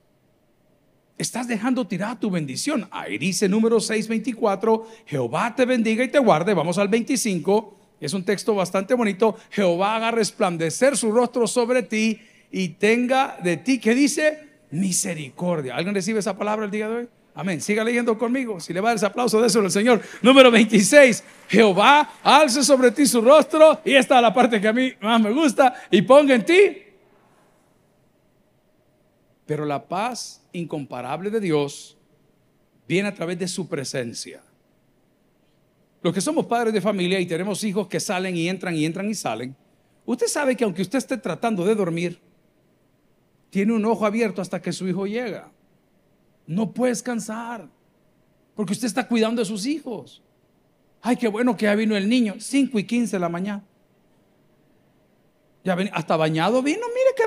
Estás 1.17 1.47
dejando 1.47 1.87
tirar 1.87 2.19
tu 2.19 2.29
bendición. 2.29 2.89
Ahí 2.91 3.19
dice 3.19 3.49
número 3.49 3.79
624, 3.79 4.87
Jehová 5.07 5.55
te 5.55 5.65
bendiga 5.65 6.03
y 6.03 6.09
te 6.09 6.19
guarde. 6.19 6.55
Vamos 6.55 6.77
al 6.77 6.89
25. 6.89 7.79
Es 8.01 8.13
un 8.15 8.25
texto 8.25 8.55
bastante 8.55 8.95
bonito. 8.95 9.37
Jehová 9.51 9.95
haga 9.95 10.11
resplandecer 10.11 10.97
su 10.97 11.13
rostro 11.13 11.47
sobre 11.47 11.85
ti 11.85 12.21
y 12.51 12.71
tenga 12.71 13.39
de 13.43 13.57
ti, 13.57 13.79
¿qué 13.79 13.95
dice? 13.95 14.41
Misericordia. 14.73 15.77
¿Alguien 15.77 15.95
recibe 15.95 16.19
esa 16.19 16.37
palabra 16.37 16.65
el 16.65 16.73
día 16.73 16.89
de 16.89 16.95
hoy? 16.97 17.09
Amén. 17.37 17.61
Siga 17.61 17.85
leyendo 17.85 18.19
conmigo. 18.19 18.59
Si 18.59 18.73
le 18.73 18.81
va 18.81 18.93
ese 18.93 19.07
aplauso 19.07 19.41
de 19.41 19.47
eso 19.47 19.61
al 19.61 19.71
Señor. 19.71 20.01
Número 20.21 20.51
26. 20.51 21.23
Jehová 21.49 22.11
alce 22.25 22.65
sobre 22.65 22.91
ti 22.91 23.07
su 23.07 23.21
rostro. 23.21 23.81
Y 23.85 23.95
esta 23.95 24.17
es 24.17 24.23
la 24.23 24.35
parte 24.35 24.61
que 24.61 24.69
a 24.69 24.73
mí 24.73 24.93
más 25.01 25.21
me 25.21 25.31
gusta. 25.31 25.75
Y 25.91 26.03
ponga 26.03 26.35
en 26.35 26.45
ti. 26.45 26.84
Pero 29.47 29.65
la 29.65 29.87
paz 29.87 30.43
incomparable 30.53 31.31
de 31.31 31.41
Dios 31.41 31.97
viene 32.89 33.09
a 33.09 33.15
través 33.15 33.39
de 33.39 33.49
su 33.49 33.69
presencia. 33.69 34.43
Los 36.03 36.13
que 36.13 36.21
somos 36.21 36.47
padres 36.47 36.73
de 36.75 36.81
familia 36.81 37.19
y 37.19 37.27
tenemos 37.27 37.65
hijos 37.65 37.89
que 37.89 38.01
salen 38.01 38.37
y 38.37 38.49
entran 38.49 38.75
y 38.75 38.85
entran 38.85 39.09
y 39.09 39.15
salen, 39.15 39.57
usted 40.05 40.27
sabe 40.27 40.57
que 40.57 40.65
aunque 40.65 40.83
usted 40.83 40.99
esté 40.99 41.17
tratando 41.17 41.65
de 41.65 41.75
dormir, 41.75 42.21
tiene 43.51 43.73
un 43.73 43.85
ojo 43.85 44.05
abierto 44.05 44.43
hasta 44.43 44.61
que 44.61 44.73
su 44.73 44.87
hijo 44.89 45.07
llega. 45.07 45.51
No 46.47 46.73
puede 46.73 46.93
descansar, 46.93 47.69
porque 48.55 48.73
usted 48.73 48.87
está 48.87 49.09
cuidando 49.09 49.41
de 49.41 49.47
sus 49.47 49.65
hijos. 49.65 50.23
Ay, 51.01 51.17
qué 51.17 51.29
bueno 51.29 51.57
que 51.57 51.65
ya 51.65 51.75
vino 51.75 51.97
el 51.97 52.09
niño, 52.09 52.35
5 52.39 52.79
y 52.79 52.85
15 52.85 53.17
de 53.17 53.21
la 53.21 53.29
mañana. 53.29 53.65
Ya 55.65 55.75
ven, 55.75 55.89
hasta 55.95 56.17
bañado 56.17 56.63
vino, 56.63 56.87
mire 56.89 57.15
qué. 57.17 57.25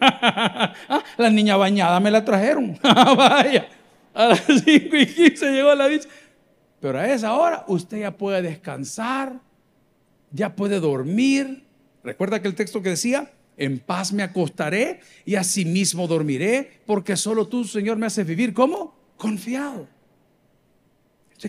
Ah, 0.00 1.02
la 1.16 1.30
niña 1.30 1.56
bañada 1.56 1.98
me 2.00 2.10
la 2.10 2.24
trajeron. 2.24 2.78
Vaya, 2.82 3.68
a 4.12 4.26
las 4.26 4.44
5 4.46 4.96
y 4.96 5.06
15 5.06 5.52
llegó 5.52 5.74
la 5.74 5.86
bicha. 5.86 6.08
Pero 6.80 6.98
a 6.98 7.10
esa 7.10 7.34
hora 7.34 7.64
usted 7.68 8.00
ya 8.00 8.16
puede 8.16 8.42
descansar, 8.42 9.40
ya 10.30 10.54
puede 10.54 10.80
dormir. 10.80 11.64
Recuerda 12.02 12.42
que 12.42 12.48
el 12.48 12.54
texto 12.54 12.82
que 12.82 12.90
decía, 12.90 13.30
en 13.56 13.78
paz 13.78 14.12
me 14.12 14.22
acostaré 14.22 15.00
y 15.24 15.36
asimismo 15.36 16.06
dormiré, 16.06 16.80
porque 16.86 17.16
solo 17.16 17.48
tú, 17.48 17.64
Señor, 17.64 17.96
me 17.96 18.06
haces 18.06 18.26
vivir 18.26 18.52
como 18.52 18.94
confiado. 19.16 19.88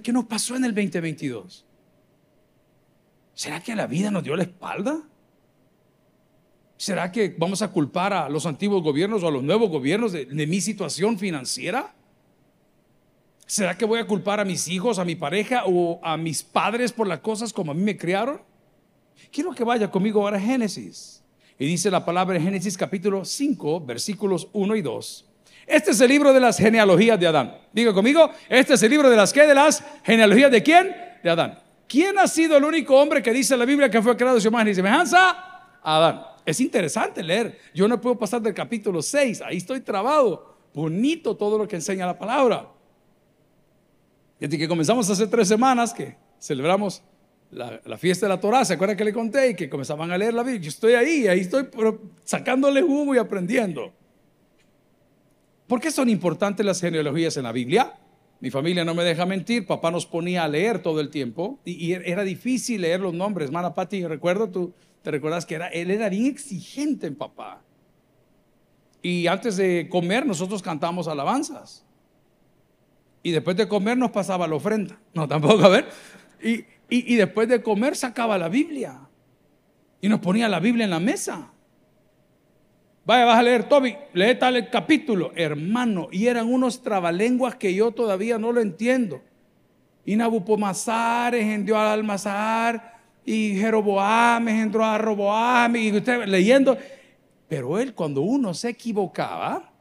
¿qué 0.01 0.11
nos 0.11 0.25
pasó 0.25 0.55
en 0.55 0.65
el 0.65 0.75
2022? 0.75 1.65
¿Será 3.33 3.61
que 3.61 3.75
la 3.75 3.87
vida 3.87 4.11
nos 4.11 4.23
dio 4.23 4.35
la 4.35 4.43
espalda? 4.43 5.01
¿Será 6.77 7.11
que 7.11 7.33
vamos 7.37 7.61
a 7.61 7.71
culpar 7.71 8.13
a 8.13 8.29
los 8.29 8.45
antiguos 8.45 8.83
gobiernos 8.83 9.23
o 9.23 9.27
a 9.27 9.31
los 9.31 9.43
nuevos 9.43 9.69
gobiernos 9.69 10.11
de, 10.11 10.25
de 10.25 10.47
mi 10.47 10.59
situación 10.59 11.17
financiera? 11.17 11.93
¿Será 13.45 13.77
que 13.77 13.85
voy 13.85 13.99
a 13.99 14.07
culpar 14.07 14.39
a 14.39 14.45
mis 14.45 14.67
hijos, 14.67 14.99
a 14.99 15.05
mi 15.05 15.15
pareja 15.15 15.63
o 15.65 15.99
a 16.03 16.17
mis 16.17 16.43
padres 16.43 16.91
por 16.91 17.07
las 17.07 17.19
cosas 17.19 17.53
como 17.53 17.71
a 17.71 17.75
mí 17.75 17.83
me 17.83 17.95
criaron? 17.95 18.41
Quiero 19.31 19.53
que 19.53 19.63
vaya 19.63 19.89
conmigo 19.89 20.21
ahora 20.21 20.37
a 20.37 20.41
Génesis. 20.41 21.23
Y 21.57 21.65
dice 21.65 21.89
la 21.89 22.03
palabra 22.03 22.35
en 22.35 22.43
Génesis 22.43 22.77
capítulo 22.77 23.23
5, 23.23 23.81
versículos 23.81 24.49
1 24.51 24.75
y 24.75 24.81
2. 24.81 25.25
Este 25.67 25.91
es 25.91 26.01
el 26.01 26.09
libro 26.09 26.33
de 26.33 26.39
las 26.39 26.57
genealogías 26.57 27.19
de 27.19 27.27
Adán. 27.27 27.57
Diga 27.71 27.93
conmigo, 27.93 28.29
este 28.49 28.73
es 28.73 28.83
el 28.83 28.91
libro 28.91 29.09
de 29.09 29.15
las 29.15 29.31
que 29.31 29.47
de 29.47 29.55
las 29.55 29.83
genealogías 30.03 30.51
de 30.51 30.61
quién? 30.61 30.95
De 31.23 31.29
Adán. 31.29 31.59
¿Quién 31.87 32.19
ha 32.19 32.27
sido 32.27 32.57
el 32.57 32.63
único 32.63 32.99
hombre 32.99 33.23
que 33.23 33.31
dice 33.31 33.55
la 33.55 33.65
Biblia 33.65 33.89
que 33.89 34.01
fue 34.01 34.17
creado 34.17 34.39
su 34.39 34.47
imagen 34.47 34.67
y 34.67 34.75
semejanza? 34.75 35.35
Adán. 35.81 36.34
Es 36.45 36.59
interesante 36.59 37.23
leer. 37.23 37.57
Yo 37.73 37.87
no 37.87 37.99
puedo 37.99 38.17
pasar 38.17 38.41
del 38.41 38.53
capítulo 38.53 39.01
6, 39.01 39.41
ahí 39.41 39.57
estoy 39.57 39.81
trabado. 39.81 40.55
Bonito 40.73 41.35
todo 41.35 41.57
lo 41.57 41.67
que 41.67 41.77
enseña 41.77 42.05
la 42.05 42.17
palabra. 42.17 42.71
Desde 44.39 44.57
que 44.57 44.67
comenzamos 44.67 45.09
hace 45.09 45.25
tres 45.27 45.47
semanas 45.47 45.93
que 45.93 46.17
celebramos 46.39 47.01
la, 47.49 47.97
fiesta 47.97 48.25
de 48.25 48.33
la 48.33 48.39
Torah, 48.39 48.65
¿se 48.65 48.73
acuerda 48.73 48.95
que 48.95 49.05
le 49.05 49.13
conté? 49.13 49.51
Y 49.51 49.55
que 49.55 49.69
comenzaban 49.69 50.11
a 50.11 50.17
leer 50.17 50.33
la 50.33 50.43
Biblia. 50.43 50.61
Yo 50.61 50.69
estoy 50.69 50.93
ahí, 50.93 51.27
ahí 51.27 51.39
estoy 51.39 51.67
sacándole 52.23 52.81
jugo 52.81 53.15
y 53.15 53.17
aprendiendo. 53.17 53.93
¿Por 55.67 55.79
qué 55.79 55.89
son 55.89 56.09
importantes 56.09 56.65
las 56.65 56.79
genealogías 56.81 57.37
en 57.37 57.43
la 57.43 57.51
Biblia? 57.51 57.93
Mi 58.39 58.51
familia 58.51 58.83
no 58.83 58.93
me 58.93 59.03
deja 59.03 59.25
mentir, 59.25 59.65
papá 59.65 59.89
nos 59.89 60.05
ponía 60.05 60.43
a 60.43 60.47
leer 60.47 60.79
todo 60.79 60.99
el 60.99 61.09
tiempo 61.09 61.59
y, 61.65 61.93
era 61.93 62.23
difícil 62.23 62.81
leer 62.81 62.99
los 62.99 63.13
nombres. 63.13 63.49
Mana 63.49 63.73
Pati, 63.73 64.05
recuerdo, 64.05 64.49
tú 64.49 64.73
te 65.05 65.11
recuerdas 65.11 65.45
que 65.45 65.53
era, 65.53 65.67
él 65.67 65.91
era 65.91 66.09
bien 66.09 66.25
exigente 66.25 67.05
en 67.05 67.13
papá. 67.13 67.61
Y 69.03 69.27
antes 69.27 69.55
de 69.55 69.87
comer 69.87 70.25
nosotros 70.25 70.63
cantamos 70.63 71.07
alabanzas. 71.07 71.85
Y 73.21 73.29
después 73.29 73.55
de 73.55 73.67
comer 73.67 73.99
nos 73.99 74.09
pasaba 74.09 74.47
la 74.47 74.55
ofrenda. 74.55 74.97
No, 75.13 75.27
tampoco, 75.27 75.63
a 75.63 75.69
ver. 75.69 75.87
Y, 76.41 76.65
y, 76.89 77.15
después 77.17 77.47
de 77.47 77.61
comer 77.61 77.95
sacaba 77.95 78.35
la 78.39 78.49
Biblia 78.49 78.99
y 80.01 80.09
nos 80.09 80.21
ponía 80.21 80.49
la 80.49 80.59
Biblia 80.59 80.85
en 80.85 80.89
la 80.89 80.99
mesa. 80.99 81.51
Vaya, 83.05 83.25
vas 83.25 83.37
a 83.37 83.43
leer, 83.43 83.69
Toby, 83.69 83.95
lee 84.13 84.33
tal 84.39 84.71
capítulo, 84.71 85.33
hermano. 85.35 86.07
Y 86.11 86.25
eran 86.25 86.51
unos 86.51 86.81
trabalenguas 86.81 87.53
que 87.57 87.75
yo 87.75 87.91
todavía 87.91 88.39
no 88.39 88.51
lo 88.51 88.59
entiendo. 88.59 89.21
Y 90.03 90.15
Nabucodonosor 90.15 91.35
engendró 91.35 91.77
al 91.77 91.89
Almazar, 91.89 92.94
y 93.25 93.55
Jeroboam 93.55 94.47
engendró 94.47 94.85
a 94.85 94.97
Roboam, 94.97 95.75
y 95.75 95.91
usted 95.91 96.25
leyendo. 96.25 96.77
Pero 97.47 97.79
él, 97.79 97.93
cuando 97.93 98.21
uno 98.21 98.53
se 98.53 98.69
equivocaba, 98.69 99.71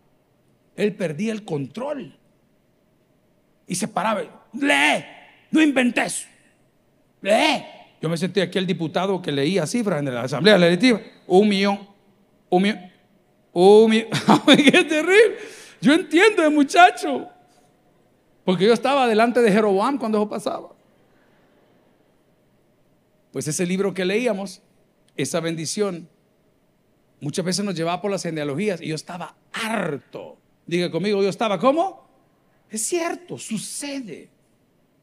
él 0.77 0.95
perdía 0.95 1.33
el 1.33 1.45
control. 1.45 2.17
Y 3.67 3.75
se 3.75 3.89
paraba, 3.89 4.23
lee, 4.53 5.05
no 5.51 5.61
inventes. 5.61 6.27
Yo 8.01 8.09
me 8.09 8.17
sentí 8.17 8.41
aquí 8.41 8.59
el 8.59 8.67
diputado 8.67 9.21
que 9.23 9.33
leía 9.33 9.67
cifras 9.67 10.01
en 10.01 10.13
la 10.13 10.23
Asamblea 10.23 10.59
Legislativa. 10.59 11.01
Un 11.27 11.49
millón, 11.49 11.89
un 12.51 12.63
millón, 12.63 12.91
un 13.53 13.91
millón. 13.91 14.09
¡Qué 14.47 14.85
terrible! 14.85 15.37
Yo 15.81 15.95
entiendo 15.95 16.51
muchacho. 16.51 17.29
Porque 18.45 18.67
yo 18.67 18.75
estaba 18.75 19.07
delante 19.07 19.41
de 19.41 19.51
Jeroboam 19.51 19.97
cuando 19.97 20.19
eso 20.19 20.29
pasaba. 20.29 20.74
Pues 23.35 23.49
ese 23.49 23.67
libro 23.67 23.93
que 23.93 24.05
leíamos, 24.05 24.63
esa 25.17 25.41
bendición, 25.41 26.09
muchas 27.21 27.45
veces 27.45 27.65
nos 27.65 27.75
llevaba 27.75 28.01
por 28.01 28.13
las 28.13 28.23
genealogías 28.23 28.81
y 28.81 28.87
yo 28.87 28.95
estaba 28.95 29.35
harto. 29.53 30.39
Diga 30.65 30.89
conmigo, 30.89 31.21
yo 31.21 31.29
estaba 31.29 31.59
¿cómo? 31.59 32.09
Es 32.71 32.83
cierto, 32.83 33.37
sucede. 33.37 34.29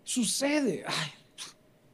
Sucede. 0.05 0.85
Ay, 0.87 1.11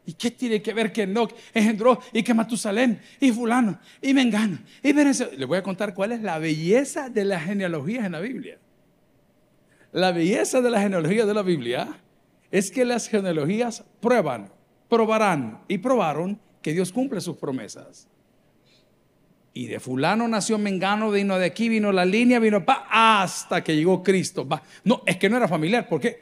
¿Y 0.05 0.13
qué 0.13 0.29
tiene 0.29 0.61
que 0.61 0.75
ver 0.75 0.93
que 0.93 1.01
Enoch 1.01 1.33
engendró 1.55 1.99
y 2.13 2.21
que 2.21 2.35
Matusalén 2.35 3.01
y 3.19 3.31
fulano 3.31 3.79
y 3.99 4.13
Mengano 4.13 4.59
y 4.83 4.93
Le 4.93 5.45
voy 5.45 5.57
a 5.57 5.63
contar 5.63 5.95
cuál 5.95 6.11
es 6.11 6.21
la 6.21 6.37
belleza 6.37 7.09
de 7.09 7.25
las 7.25 7.45
genealogías 7.45 8.05
en 8.05 8.11
la 8.11 8.19
Biblia. 8.19 8.59
La 9.91 10.11
belleza 10.11 10.61
de 10.61 10.69
las 10.69 10.83
genealogías 10.83 11.25
de 11.25 11.33
la 11.33 11.41
Biblia 11.41 11.99
es 12.51 12.69
que 12.69 12.85
las 12.85 13.09
genealogías 13.09 13.83
prueban, 13.99 14.51
probarán 14.89 15.61
y 15.67 15.77
probaron 15.77 16.39
que 16.61 16.73
Dios 16.73 16.91
cumple 16.91 17.21
sus 17.21 17.37
promesas. 17.37 18.07
Y 19.53 19.65
de 19.65 19.79
fulano 19.79 20.27
nació 20.27 20.57
Mengano, 20.57 21.09
vino 21.09 21.39
de 21.39 21.45
aquí, 21.45 21.67
vino 21.67 21.91
la 21.91 22.05
línea, 22.05 22.39
vino 22.39 22.63
pa, 22.63 22.87
hasta 22.91 23.63
que 23.63 23.75
llegó 23.75 24.03
Cristo. 24.03 24.47
No, 24.83 25.01
es 25.05 25.17
que 25.17 25.29
no 25.29 25.37
era 25.37 25.47
familiar, 25.47 25.87
porque 25.89 26.19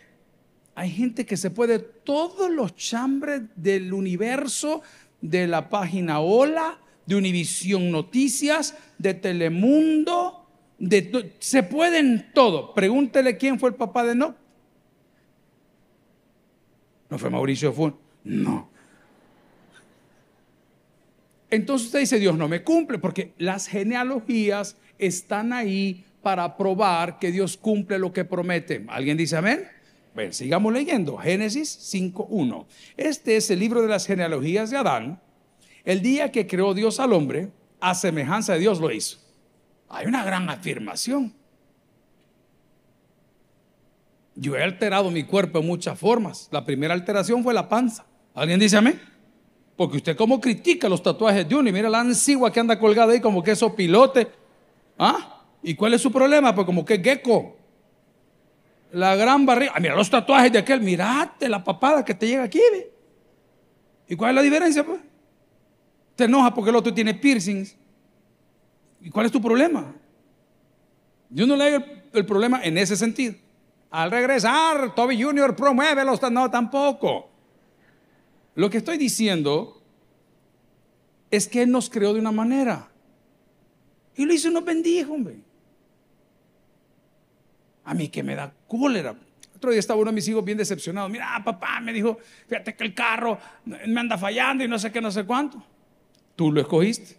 hay 0.73 0.89
gente 0.89 1.25
que 1.25 1.36
se 1.36 1.51
puede 1.51 1.80
todos 1.80 2.49
los 2.49 2.75
chambres 2.75 3.41
del 3.56 3.91
universo, 3.93 4.82
de 5.19 5.47
la 5.47 5.69
página 5.69 6.19
Hola, 6.19 6.80
de 7.06 7.15
Univisión 7.15 7.91
Noticias, 7.91 8.78
de 8.97 9.13
Telemundo, 9.15 10.47
se 11.39 11.63
pueden 11.63 12.32
todo. 12.34 12.73
Pregúntele 12.73 13.38
quién 13.38 13.60
fue 13.60 13.69
el 13.69 13.75
papá 13.75 14.06
de 14.06 14.15
No. 14.15 14.36
¿No 17.10 17.17
fue 17.17 17.30
Mauricio 17.30 17.71
Fun? 17.71 18.05
No. 18.26 18.70
Entonces 21.50 21.86
usted 21.88 22.00
dice, 22.00 22.20
Dios 22.20 22.38
no 22.38 22.50
me 22.50 22.64
cumple, 22.64 22.98
porque 22.98 23.34
las 23.38 23.68
genealogías 23.68 24.76
están 24.98 25.54
ahí 25.54 26.04
para 26.22 26.58
probar 26.58 27.20
que 27.20 27.32
Dios 27.32 27.56
cumple 27.56 28.00
lo 28.00 28.12
que 28.12 28.26
promete. 28.26 28.84
¿Alguien 28.90 29.16
dice 29.16 29.38
amén? 29.38 29.68
Bueno, 30.16 30.34
sigamos 30.34 30.74
leyendo. 30.74 31.18
Génesis 31.18 31.78
5.1. 31.94 32.66
Este 32.98 33.38
es 33.38 33.50
el 33.52 33.60
libro 33.60 33.82
de 33.82 33.88
las 33.88 34.08
genealogías 34.08 34.72
de 34.72 34.78
Adán. 34.78 35.22
El 35.84 36.02
día 36.02 36.32
que 36.32 36.48
creó 36.48 36.74
Dios 36.74 37.00
al 37.00 37.14
hombre, 37.14 37.52
a 37.80 37.94
semejanza 37.94 38.54
de 38.54 38.60
Dios 38.60 38.80
lo 38.80 38.92
hizo. 38.92 39.20
Hay 39.88 40.08
una 40.08 40.26
gran 40.26 40.50
afirmación. 40.50 41.34
Yo 44.34 44.56
he 44.56 44.64
alterado 44.64 45.12
mi 45.12 45.24
cuerpo 45.24 45.60
en 45.60 45.68
muchas 45.68 45.98
formas. 45.98 46.50
La 46.52 46.66
primera 46.66 46.94
alteración 46.94 47.44
fue 47.44 47.54
la 47.54 47.70
panza. 47.70 48.06
¿Alguien 48.36 48.60
dice 48.60 48.76
amén? 48.76 49.02
Porque 49.78 49.98
usted 49.98 50.15
como 50.15 50.39
critica 50.39 50.88
los 50.89 51.02
tatuajes 51.02 51.48
de 51.48 51.56
uno 51.56 51.69
y 51.69 51.71
mira 51.71 51.89
la 51.89 52.02
ansigua 52.02 52.52
que 52.52 52.60
anda 52.60 52.78
colgada 52.78 53.13
ahí 53.13 53.21
como 53.21 53.41
que 53.41 53.52
eso 53.52 53.76
pilote. 53.76 54.28
¿Ah? 55.00 55.43
¿Y 55.63 55.74
cuál 55.74 55.93
es 55.93 56.02
su 56.02 56.12
problema? 56.12 56.54
Pues 56.54 56.65
como 56.65 56.86
que 56.86 57.00
gecko. 57.00 57.58
La 58.91 59.15
gran 59.15 59.45
barriga. 59.45 59.74
Ah, 59.76 59.80
mira 59.80 59.95
los 59.95 60.10
tatuajes 60.10 60.52
de 60.52 60.60
aquel. 60.60 60.82
Mirate 60.82 61.50
la 61.50 61.63
papada 61.63 62.06
que 62.06 62.13
te 62.13 62.28
llega 62.28 62.43
aquí. 62.43 62.62
¿Y 64.08 64.15
cuál 64.15 64.32
es 64.32 64.36
la 64.36 64.41
diferencia? 64.41 64.86
Pues? 64.86 65.00
Te 66.15 66.26
enoja 66.26 66.54
porque 66.54 66.69
el 66.69 66.76
otro 66.76 66.93
tiene 66.93 67.13
piercings. 67.13 67.76
¿Y 69.02 69.10
cuál 69.10 69.26
es 69.26 69.32
tu 69.32 69.41
problema? 69.41 69.93
Yo 71.30 71.45
no 71.48 71.56
le 71.56 71.76
el, 71.76 72.04
el 72.13 72.26
problema 72.26 72.62
en 72.63 72.78
ese 72.78 72.95
sentido. 72.95 73.36
Al 73.91 74.12
regresar, 74.12 74.93
Toby 74.95 75.21
Jr. 75.21 75.56
promueve 75.56 76.04
los... 76.06 76.21
No, 76.32 76.50
tampoco. 76.50 77.35
Lo 78.56 78.70
que 78.70 78.78
estoy 78.78 78.98
diciendo 78.98 79.82
es 81.30 81.48
que 81.48 81.62
Él 81.62 81.72
nos 81.72 81.89
creó 81.89 82.13
de 82.13 82.20
una 82.20 82.32
manera. 82.32 82.89
Y 84.15 84.26
lo 84.26 84.34
hizo 84.34 84.48
y 84.48 84.54
nos 84.54 84.63
bendijo, 84.63 85.13
hombre. 85.13 85.38
A 87.84 87.94
mí 87.94 88.08
que 88.08 88.24
me 88.24 88.36
da 88.36 88.52
cólera. 88.68 89.15
Otro 89.56 89.72
día 89.72 89.80
estaba 89.80 90.00
uno 90.00 90.12
de 90.12 90.15
mis 90.15 90.28
hijos 90.28 90.44
bien 90.44 90.58
decepcionado. 90.58 91.10
Mira, 91.10 91.41
papá, 91.44 91.80
me 91.82 91.91
dijo, 91.94 92.18
fíjate 92.48 92.76
que 92.76 92.84
el 92.86 92.94
carro 92.94 93.38
me 93.65 94.00
anda 94.00 94.18
fallando 94.18 94.63
y 94.63 94.68
no 94.68 94.80
sé 94.80 94.91
qué, 94.91 95.02
no 95.02 95.12
sé 95.12 95.26
cuánto. 95.26 95.62
Tú 96.36 96.52
lo 96.52 96.62
escogiste. 96.62 97.18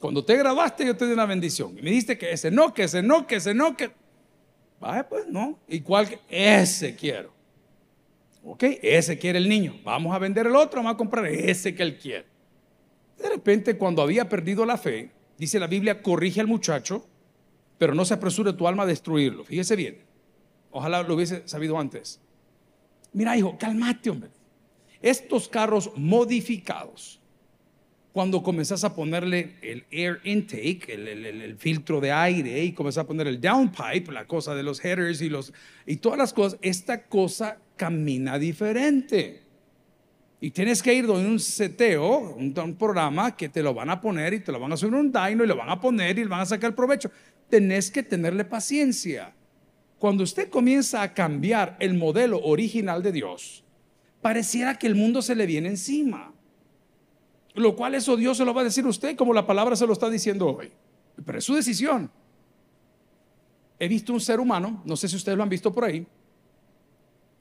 Cuando 0.00 0.24
te 0.24 0.36
grabaste 0.36 0.86
yo 0.86 0.96
te 0.96 1.06
di 1.06 1.12
una 1.12 1.26
bendición. 1.26 1.76
Y 1.78 1.82
me 1.82 1.90
dijiste 1.90 2.16
que 2.16 2.32
ese 2.32 2.50
no, 2.50 2.72
que 2.72 2.84
ese 2.84 3.02
no, 3.02 3.26
que 3.26 3.36
ese 3.36 3.54
no, 3.54 3.76
que... 3.76 3.90
Vaya 4.80 5.08
pues, 5.08 5.26
no. 5.26 5.58
¿Y 5.66 5.80
cuál? 5.80 6.20
Ese 6.28 6.94
quiero. 6.94 7.37
Ok, 8.50 8.64
ese 8.82 9.18
quiere 9.18 9.38
el 9.38 9.48
niño. 9.48 9.78
Vamos 9.84 10.14
a 10.14 10.18
vender 10.18 10.46
el 10.46 10.56
otro, 10.56 10.78
vamos 10.78 10.94
a 10.94 10.96
comprar 10.96 11.26
ese 11.26 11.74
que 11.74 11.82
él 11.82 11.98
quiere. 11.98 12.24
De 13.18 13.28
repente, 13.28 13.76
cuando 13.76 14.00
había 14.00 14.26
perdido 14.26 14.64
la 14.64 14.78
fe, 14.78 15.10
dice 15.36 15.60
la 15.60 15.66
Biblia, 15.66 16.00
corrige 16.00 16.40
al 16.40 16.46
muchacho, 16.46 17.06
pero 17.76 17.94
no 17.94 18.06
se 18.06 18.14
apresure 18.14 18.54
tu 18.54 18.66
alma 18.66 18.84
a 18.84 18.86
destruirlo. 18.86 19.44
Fíjese 19.44 19.76
bien. 19.76 19.98
Ojalá 20.70 21.02
lo 21.02 21.14
hubiese 21.14 21.46
sabido 21.46 21.78
antes. 21.78 22.20
Mira, 23.12 23.36
hijo, 23.36 23.58
cálmate, 23.58 24.08
hombre. 24.08 24.30
Estos 25.02 25.46
carros 25.46 25.92
modificados, 25.96 27.20
cuando 28.14 28.42
comenzás 28.42 28.82
a 28.82 28.94
ponerle 28.94 29.56
el 29.60 29.84
air 29.90 30.20
intake, 30.24 30.86
el, 30.88 31.56
filtro 31.58 32.00
de 32.00 32.12
aire, 32.12 32.64
y 32.64 32.72
comenzás 32.72 33.04
a 33.04 33.06
poner 33.06 33.26
el 33.26 33.42
downpipe, 33.42 34.10
la 34.10 34.26
cosa 34.26 34.54
de 34.54 34.62
los 34.62 34.82
headers 34.82 35.20
y, 35.20 35.28
los, 35.28 35.52
y 35.84 35.96
todas 35.96 36.18
las 36.18 36.32
cosas, 36.32 36.58
esta 36.62 37.04
cosa 37.04 37.58
camina 37.78 38.38
diferente. 38.38 39.48
Y 40.40 40.50
tienes 40.50 40.82
que 40.82 40.92
ir 40.92 41.06
donde 41.06 41.28
un 41.28 41.40
seteo, 41.40 42.36
un, 42.36 42.76
programa 42.78 43.34
que 43.34 43.48
te 43.48 43.62
lo 43.62 43.72
van 43.72 43.90
a 43.90 44.00
poner 44.00 44.34
y 44.34 44.40
te 44.40 44.52
lo 44.52 44.60
van 44.60 44.72
a 44.72 44.76
subir 44.76 44.94
un 44.94 45.10
dyno 45.10 45.42
y 45.42 45.46
lo 45.46 45.56
van 45.56 45.70
a 45.70 45.80
poner 45.80 46.18
y 46.18 46.22
le 46.22 46.28
van 46.28 46.40
a 46.40 46.46
sacar 46.46 46.74
provecho. 46.74 47.10
Tenés 47.48 47.90
que 47.90 48.02
tenerle 48.02 48.44
paciencia. 48.44 49.34
Cuando 49.98 50.22
usted 50.22 50.48
comienza 50.48 51.02
a 51.02 51.12
cambiar 51.12 51.76
el 51.80 51.94
modelo 51.94 52.40
original 52.40 53.02
de 53.02 53.10
Dios, 53.10 53.64
pareciera 54.20 54.78
que 54.78 54.86
el 54.86 54.94
mundo 54.94 55.22
se 55.22 55.34
le 55.34 55.46
viene 55.46 55.70
encima. 55.70 56.32
Lo 57.54 57.74
cual 57.74 57.96
eso 57.96 58.16
Dios 58.16 58.36
se 58.36 58.44
lo 58.44 58.54
va 58.54 58.60
a 58.60 58.64
decir 58.64 58.84
a 58.84 58.88
usted 58.88 59.16
como 59.16 59.34
la 59.34 59.46
palabra 59.46 59.74
se 59.74 59.86
lo 59.86 59.92
está 59.92 60.08
diciendo 60.08 60.56
hoy. 60.56 60.70
Pero 61.24 61.38
es 61.38 61.44
su 61.44 61.54
decisión. 61.54 62.12
He 63.80 63.88
visto 63.88 64.12
un 64.12 64.20
ser 64.20 64.38
humano, 64.38 64.82
no 64.84 64.96
sé 64.96 65.08
si 65.08 65.16
ustedes 65.16 65.36
lo 65.36 65.42
han 65.42 65.48
visto 65.48 65.72
por 65.72 65.84
ahí, 65.84 66.06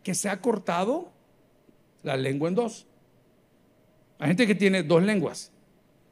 que 0.07 0.15
se 0.15 0.29
ha 0.29 0.39
cortado 0.39 1.11
la 2.01 2.15
lengua 2.15 2.47
en 2.47 2.55
dos. 2.55 2.87
Hay 4.19 4.29
gente 4.29 4.47
que 4.47 4.55
tiene 4.55 4.81
dos 4.81 5.03
lenguas. 5.03 5.51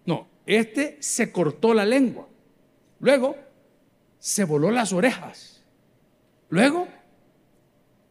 No, 0.05 0.27
este 0.45 0.97
se 0.99 1.31
cortó 1.31 1.73
la 1.73 1.85
lengua. 1.85 2.27
Luego 2.99 3.37
se 4.19 4.43
voló 4.43 4.69
las 4.69 4.91
orejas. 4.91 5.63
Luego 6.49 6.89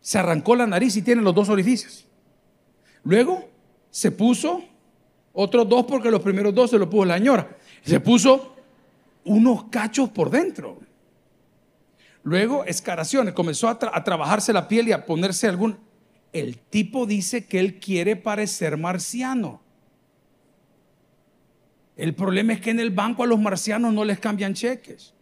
se 0.00 0.16
arrancó 0.16 0.56
la 0.56 0.66
nariz 0.66 0.96
y 0.96 1.02
tiene 1.02 1.20
los 1.20 1.34
dos 1.34 1.50
orificios. 1.50 2.06
Luego 3.02 3.46
se 3.90 4.10
puso 4.10 4.64
otros 5.34 5.68
dos 5.68 5.84
porque 5.84 6.10
los 6.10 6.22
primeros 6.22 6.54
dos 6.54 6.70
se 6.70 6.78
los 6.78 6.88
puso 6.88 7.04
la 7.04 7.18
señora. 7.18 7.58
Se 7.82 8.00
puso 8.00 8.56
unos 9.26 9.64
cachos 9.64 10.08
por 10.08 10.30
dentro. 10.30 10.78
Luego 12.24 12.64
escaraciones, 12.64 13.34
comenzó 13.34 13.68
a, 13.68 13.78
trabajarse 13.78 14.52
la 14.52 14.66
piel 14.66 14.88
y 14.88 14.92
a 14.92 15.04
ponerse 15.04 15.46
algún... 15.46 15.78
El 16.32 16.56
tipo 16.58 17.06
dice 17.06 17.46
que 17.46 17.60
él 17.60 17.78
quiere 17.78 18.16
parecer 18.16 18.78
marciano. 18.78 19.62
El 21.96 22.14
problema 22.14 22.54
es 22.54 22.60
que 22.60 22.70
en 22.70 22.80
el 22.80 22.90
banco 22.90 23.22
a 23.22 23.26
los 23.26 23.38
marcianos 23.38 23.92
no 23.92 24.04
les 24.04 24.18
cambian 24.18 24.54
cheques. 24.54 25.14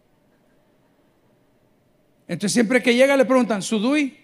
Entonces 2.25 2.53
siempre 2.53 2.81
que 2.81 2.95
llega 2.95 3.17
le 3.17 3.25
preguntan, 3.25 3.61
¿Sudui? 3.61 4.17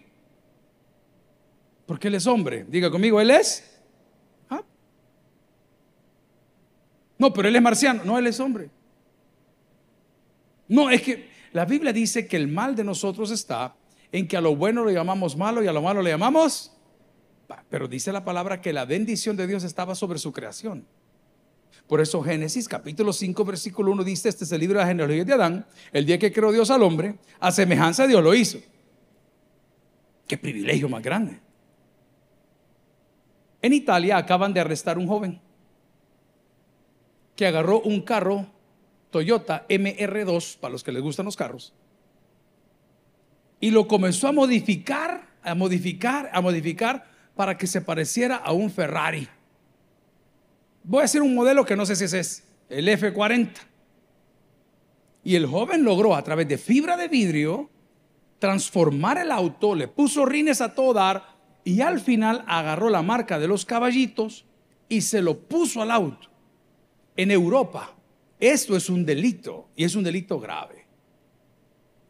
Porque 1.86 2.08
él 2.08 2.16
es 2.16 2.26
hombre. 2.26 2.66
Diga 2.68 2.90
conmigo, 2.90 3.20
¿él 3.20 3.30
es? 3.30 3.78
¿Ah? 4.50 4.64
No, 7.18 7.34
pero 7.34 7.50
él 7.50 7.56
es 7.56 7.62
marciano. 7.62 8.04
No, 8.06 8.18
él 8.18 8.26
es 8.26 8.40
hombre. 8.40 8.72
No, 10.68 10.90
es 10.90 11.02
que 11.02 11.29
la 11.52 11.66
Biblia 11.66 11.94
dice 11.94 12.28
que 12.28 12.38
el 12.38 12.48
mal 12.48 12.76
de 12.76 12.84
nosotros 12.84 13.32
está 13.32 13.76
en 14.12 14.28
que 14.28 14.38
a 14.38 14.42
lo 14.42 14.56
bueno 14.56 14.86
le 14.86 14.94
llamamos 14.94 15.36
malo 15.38 15.64
y 15.64 15.68
a 15.68 15.74
lo 15.74 15.82
malo 15.82 16.02
le 16.02 16.12
llamamos. 16.12 16.72
Pero 17.70 17.88
dice 17.88 18.12
la 18.12 18.24
palabra 18.24 18.62
que 18.62 18.74
la 18.74 18.86
bendición 18.86 19.36
de 19.36 19.48
Dios 19.48 19.64
estaba 19.64 19.96
sobre 19.96 20.20
su 20.20 20.32
creación. 20.32 20.86
Por 21.88 22.02
eso 22.02 22.22
Génesis 22.22 22.68
capítulo 22.68 23.12
5 23.12 23.44
versículo 23.46 23.92
1 23.92 24.04
dice, 24.04 24.30
este 24.30 24.44
es 24.44 24.52
el 24.52 24.60
libro 24.60 24.78
de 24.78 24.86
la 24.86 24.90
genealogía 24.90 25.26
de 25.26 25.34
Adán, 25.34 25.66
el 25.92 26.06
día 26.06 26.20
que 26.20 26.32
creó 26.32 26.52
Dios 26.52 26.70
al 26.70 26.84
hombre, 26.84 27.18
a 27.40 27.52
semejanza 27.52 28.04
de 28.04 28.10
Dios 28.10 28.24
lo 28.24 28.36
hizo. 28.36 28.60
Qué 30.28 30.38
privilegio 30.38 30.88
más 30.88 31.02
grande. 31.02 31.40
En 33.62 33.74
Italia 33.74 34.18
acaban 34.18 34.54
de 34.54 34.60
arrestar 34.60 35.00
un 35.00 35.08
joven 35.08 35.42
que 37.36 37.48
agarró 37.48 37.82
un 37.82 38.02
carro 38.02 38.46
Toyota 39.10 39.66
MR2, 39.68 40.58
para 40.58 40.72
los 40.72 40.84
que 40.84 40.92
les 40.92 41.02
gustan 41.02 41.26
los 41.26 41.36
carros, 41.36 41.74
y 43.60 43.72
lo 43.72 43.88
comenzó 43.88 44.28
a 44.28 44.32
modificar, 44.32 45.28
a 45.44 45.56
modificar, 45.56 46.30
a 46.34 46.42
modificar 46.42 47.06
para 47.36 47.58
que 47.58 47.68
se 47.68 47.82
pareciera 47.82 48.38
a 48.38 48.54
un 48.54 48.70
Ferrari. 48.70 49.28
Voy 50.84 51.02
a 51.02 51.06
hacer 51.06 51.22
un 51.22 51.36
modelo 51.36 51.66
que 51.66 51.76
no 51.76 51.86
sé 51.86 51.96
si 51.96 52.06
ese 52.06 52.20
es, 52.20 52.44
el 52.70 52.88
F40. 52.88 53.50
Y 55.24 55.36
el 55.36 55.46
joven 55.46 55.84
logró 55.84 56.16
a 56.16 56.24
través 56.24 56.48
de 56.48 56.58
fibra 56.58 56.96
de 56.96 57.08
vidrio 57.08 57.70
transformar 58.40 59.18
el 59.18 59.32
auto, 59.32 59.76
le 59.76 59.88
puso 59.88 60.26
rines 60.26 60.62
a 60.62 60.74
todo 60.74 60.94
dar 60.94 61.36
y 61.66 61.82
al 61.82 62.00
final 62.00 62.44
agarró 62.48 62.90
la 62.90 63.02
marca 63.02 63.38
de 63.38 63.48
los 63.48 63.66
caballitos 63.66 64.46
y 64.88 65.02
se 65.02 65.22
lo 65.22 65.40
puso 65.40 65.82
al 65.82 65.92
auto. 65.92 66.30
En 67.18 67.32
Europa, 67.32 67.94
esto 68.40 68.76
es 68.76 68.90
un 68.90 69.06
delito 69.06 69.68
y 69.76 69.84
es 69.84 69.96
un 69.96 70.04
delito 70.04 70.40
grave. 70.40 70.86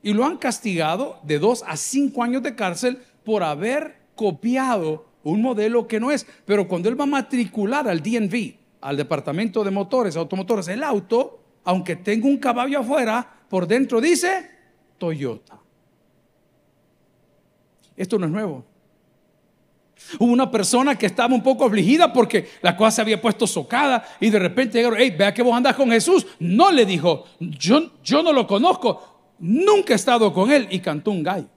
Y 0.02 0.14
lo 0.14 0.26
han 0.26 0.38
castigado 0.38 1.20
de 1.24 1.40
dos 1.40 1.64
a 1.68 1.76
cinco 1.76 2.24
años 2.24 2.44
de 2.44 2.56
cárcel 2.56 3.00
por 3.24 3.44
haber 3.44 3.98
copiado 4.16 5.06
un 5.24 5.42
modelo 5.42 5.88
que 5.88 6.00
no 6.00 6.12
es. 6.12 6.26
Pero 6.46 6.68
cuando 6.68 6.88
él 6.88 7.00
va 7.00 7.04
a 7.04 7.08
matricular 7.08 7.88
al 7.88 8.02
DNV, 8.02 8.56
al 8.82 8.96
departamento 8.96 9.64
de 9.64 9.72
motores, 9.72 10.16
automotores, 10.16 10.68
el 10.70 10.84
auto, 10.84 11.40
aunque 11.64 11.96
tenga 11.96 12.28
un 12.28 12.38
caballo 12.38 12.80
afuera, 12.80 13.28
por 13.50 13.68
dentro 13.68 14.00
dice 14.00 14.50
Toyota. 14.98 15.60
Esto 17.98 18.18
no 18.18 18.28
es 18.28 18.32
nuevo. 18.32 18.64
Hubo 20.18 20.32
una 20.32 20.50
persona 20.50 20.98
que 20.98 21.06
estaba 21.06 21.34
un 21.36 21.44
poco 21.44 21.66
afligida 21.66 22.12
porque 22.12 22.50
la 22.62 22.76
cosa 22.76 22.92
se 22.92 23.02
había 23.02 23.22
puesto 23.22 23.46
socada 23.46 24.04
y 24.20 24.30
de 24.30 24.40
repente 24.40 24.78
llegaron, 24.78 24.98
hey, 25.00 25.14
vea 25.18 25.34
que 25.34 25.42
vos 25.42 25.56
andás 25.56 25.76
con 25.76 25.92
Jesús. 25.92 26.26
No 26.40 26.72
le 26.72 26.86
dijo, 26.86 27.26
yo, 27.40 27.92
yo 28.04 28.24
no 28.24 28.34
lo 28.34 28.48
conozco, 28.48 29.34
nunca 29.40 29.94
he 29.94 29.96
estado 29.96 30.34
con 30.34 30.52
él 30.52 30.68
y 30.72 30.80
cantó 30.80 31.12
un 31.12 31.24
gallo. 31.24 31.48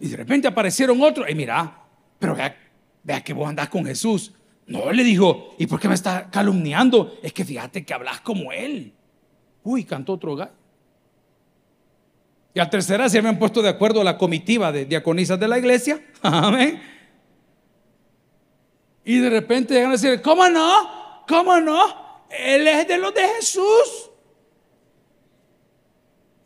Y 0.00 0.08
de 0.08 0.16
repente 0.16 0.48
aparecieron 0.48 1.00
otros, 1.02 1.28
y 1.28 1.34
mira, 1.34 1.78
pero 2.18 2.34
vea, 2.34 2.56
vea 3.02 3.22
que 3.22 3.32
vos 3.32 3.48
andás 3.48 3.68
con 3.68 3.84
Jesús. 3.84 4.32
No, 4.66 4.90
le 4.90 5.04
dijo, 5.04 5.54
¿y 5.58 5.66
por 5.66 5.78
qué 5.78 5.88
me 5.88 5.94
está 5.94 6.30
calumniando? 6.30 7.18
Es 7.22 7.32
que 7.32 7.44
fíjate 7.44 7.84
que 7.84 7.92
hablas 7.94 8.20
como 8.20 8.52
él. 8.52 8.92
Uy, 9.62 9.84
cantó 9.84 10.14
otro 10.14 10.34
gallo. 10.36 10.61
Y 12.54 12.60
al 12.60 12.68
tercera 12.68 13.08
se 13.08 13.18
habían 13.18 13.38
puesto 13.38 13.62
de 13.62 13.70
acuerdo 13.70 14.04
la 14.04 14.18
comitiva 14.18 14.72
de 14.72 14.84
diaconisas 14.84 15.40
de 15.40 15.48
la 15.48 15.58
iglesia. 15.58 16.02
Amén. 16.22 16.80
Y 19.04 19.18
de 19.18 19.30
repente 19.30 19.74
llegan 19.74 19.90
a 19.90 19.92
decir, 19.92 20.20
¿cómo 20.22 20.48
no? 20.48 21.24
¿Cómo 21.26 21.60
no? 21.60 22.26
Él 22.30 22.66
es 22.66 22.86
de 22.86 22.98
los 22.98 23.14
de 23.14 23.22
Jesús. 23.36 24.10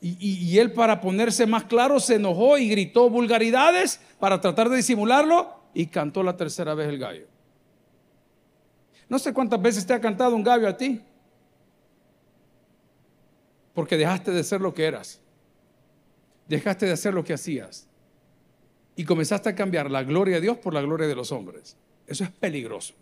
Y, 0.00 0.56
él 0.58 0.72
para 0.72 1.00
ponerse 1.00 1.46
más 1.46 1.64
claro 1.64 1.98
se 1.98 2.14
enojó 2.14 2.58
y 2.58 2.68
gritó 2.68 3.10
vulgaridades 3.10 4.00
para 4.20 4.40
tratar 4.40 4.68
de 4.68 4.76
disimularlo 4.76 5.52
y 5.74 5.86
cantó 5.86 6.22
la 6.22 6.36
tercera 6.36 6.74
vez 6.74 6.88
el 6.88 6.98
gallo. 6.98 7.26
No 9.08 9.18
sé 9.18 9.32
cuántas 9.32 9.60
veces 9.60 9.84
te 9.84 9.94
ha 9.94 10.00
cantado 10.00 10.36
un 10.36 10.44
gallo 10.44 10.68
a 10.68 10.76
ti. 10.76 11.02
Porque 13.74 13.96
dejaste 13.96 14.30
de 14.30 14.44
ser 14.44 14.60
lo 14.60 14.72
que 14.72 14.84
eras. 14.84 15.20
Dejaste 16.48 16.86
de 16.86 16.92
hacer 16.92 17.14
lo 17.14 17.24
que 17.24 17.34
hacías. 17.34 17.88
Y 18.94 19.04
comenzaste 19.04 19.48
a 19.48 19.54
cambiar 19.54 19.90
la 19.90 20.02
gloria 20.02 20.36
de 20.36 20.42
Dios 20.42 20.58
por 20.58 20.72
la 20.72 20.80
gloria 20.80 21.06
de 21.06 21.14
los 21.14 21.32
hombres. 21.32 21.76
Eso 22.06 22.24
es 22.24 22.30
peligroso. 22.30 22.94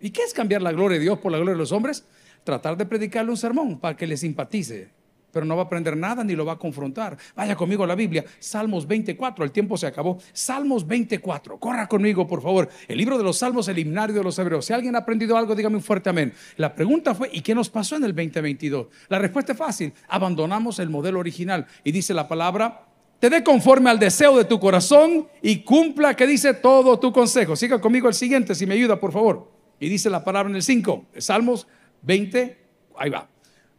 ¿Y 0.00 0.10
qué 0.10 0.22
es 0.22 0.32
cambiar 0.32 0.62
la 0.62 0.72
gloria 0.72 0.98
de 0.98 1.04
Dios 1.04 1.18
por 1.18 1.32
la 1.32 1.38
gloria 1.38 1.54
de 1.54 1.58
los 1.58 1.72
hombres? 1.72 2.04
Tratar 2.44 2.76
de 2.76 2.86
predicarle 2.86 3.30
un 3.30 3.36
sermón 3.36 3.80
para 3.80 3.96
que 3.96 4.06
le 4.06 4.16
simpatice, 4.16 4.90
pero 5.32 5.44
no 5.46 5.56
va 5.56 5.62
a 5.62 5.64
aprender 5.66 5.96
nada 5.96 6.24
ni 6.24 6.34
lo 6.34 6.44
va 6.44 6.54
a 6.54 6.58
confrontar. 6.58 7.16
Vaya 7.36 7.56
conmigo 7.56 7.84
a 7.84 7.86
la 7.86 7.94
Biblia, 7.94 8.24
Salmos 8.38 8.86
24, 8.86 9.44
el 9.44 9.52
tiempo 9.52 9.76
se 9.76 9.86
acabó. 9.86 10.18
Salmos 10.32 10.86
24, 10.86 11.58
corra 11.58 11.86
conmigo 11.86 12.26
por 12.26 12.42
favor. 12.42 12.68
El 12.86 12.98
libro 12.98 13.18
de 13.18 13.24
los 13.24 13.38
Salmos, 13.38 13.68
el 13.68 13.78
himnario 13.78 14.14
de 14.14 14.24
los 14.24 14.38
hebreos. 14.38 14.64
Si 14.66 14.72
alguien 14.72 14.94
ha 14.96 15.00
aprendido 15.00 15.36
algo, 15.36 15.54
dígame 15.54 15.76
un 15.76 15.82
fuerte 15.82 16.10
amén. 16.10 16.32
La 16.56 16.74
pregunta 16.74 17.14
fue, 17.14 17.30
¿y 17.32 17.40
qué 17.40 17.54
nos 17.54 17.68
pasó 17.68 17.96
en 17.96 18.04
el 18.04 18.14
2022? 18.14 18.86
La 19.08 19.18
respuesta 19.18 19.52
es 19.52 19.58
fácil, 19.58 19.92
abandonamos 20.08 20.78
el 20.78 20.88
modelo 20.88 21.18
original 21.18 21.66
y 21.84 21.92
dice 21.92 22.14
la 22.14 22.28
palabra, 22.28 22.84
te 23.18 23.28
dé 23.30 23.42
conforme 23.42 23.90
al 23.90 23.98
deseo 23.98 24.36
de 24.36 24.44
tu 24.44 24.60
corazón 24.60 25.26
y 25.42 25.58
cumpla 25.62 26.14
que 26.14 26.26
dice 26.26 26.54
todo 26.54 27.00
tu 27.00 27.12
consejo. 27.12 27.56
Siga 27.56 27.80
conmigo 27.80 28.08
el 28.08 28.14
siguiente, 28.14 28.54
si 28.54 28.66
me 28.66 28.74
ayuda, 28.74 29.00
por 29.00 29.12
favor. 29.12 29.50
Y 29.80 29.88
dice 29.88 30.08
la 30.08 30.22
palabra 30.22 30.50
en 30.50 30.56
el 30.56 30.62
5, 30.62 31.06
Salmos 31.18 31.66
20, 32.02 32.58
ahí 32.96 33.10
va. 33.10 33.28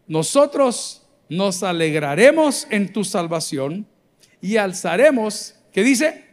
Nosotros 0.08 1.08
nos 1.30 1.64
alegraremos 1.64 2.68
en 2.70 2.92
tu 2.92 3.04
salvación 3.04 3.88
y 4.42 4.58
alzaremos, 4.58 5.56
¿qué 5.72 5.84
dice? 5.84 6.26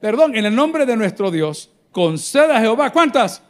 Perdón, 0.00 0.36
en 0.36 0.44
el 0.44 0.54
nombre 0.54 0.84
de 0.84 0.96
nuestro 0.96 1.30
Dios, 1.30 1.70
conceda 1.92 2.58
a 2.58 2.60
Jehová, 2.60 2.90
¿cuántas? 2.90 3.42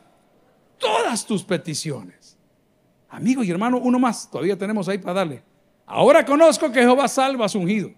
Todas 0.79 1.27
tus 1.27 1.43
peticiones. 1.43 2.37
Amigo 3.09 3.43
y 3.43 3.51
hermano, 3.51 3.79
uno 3.79 3.99
más, 3.99 4.31
todavía 4.31 4.57
tenemos 4.57 4.89
ahí 4.89 4.99
para 4.99 5.15
darle. 5.15 5.43
Ahora 5.87 6.25
conozco 6.25 6.71
que 6.71 6.81
Jehová 6.81 7.09
salva 7.09 7.47
a 7.47 7.49
su 7.49 7.59
ungido 7.59 7.91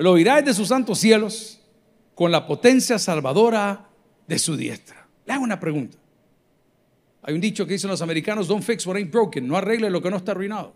lo 0.00 0.12
oirá 0.12 0.40
de 0.40 0.54
sus 0.54 0.68
santos 0.68 0.98
cielos 0.98 1.60
con 2.14 2.32
la 2.32 2.46
potencia 2.46 2.98
salvadora 2.98 3.86
de 4.26 4.38
su 4.38 4.56
diestra. 4.56 5.06
Le 5.26 5.34
hago 5.34 5.44
una 5.44 5.60
pregunta. 5.60 5.98
Hay 7.22 7.34
un 7.34 7.40
dicho 7.40 7.66
que 7.66 7.74
dicen 7.74 7.90
los 7.90 8.00
americanos, 8.00 8.48
don't 8.48 8.62
fix 8.62 8.86
what 8.86 8.96
ain't 8.96 9.12
broken, 9.12 9.46
no 9.46 9.58
arregle 9.58 9.90
lo 9.90 10.00
que 10.00 10.10
no 10.10 10.16
está 10.16 10.32
arruinado. 10.32 10.72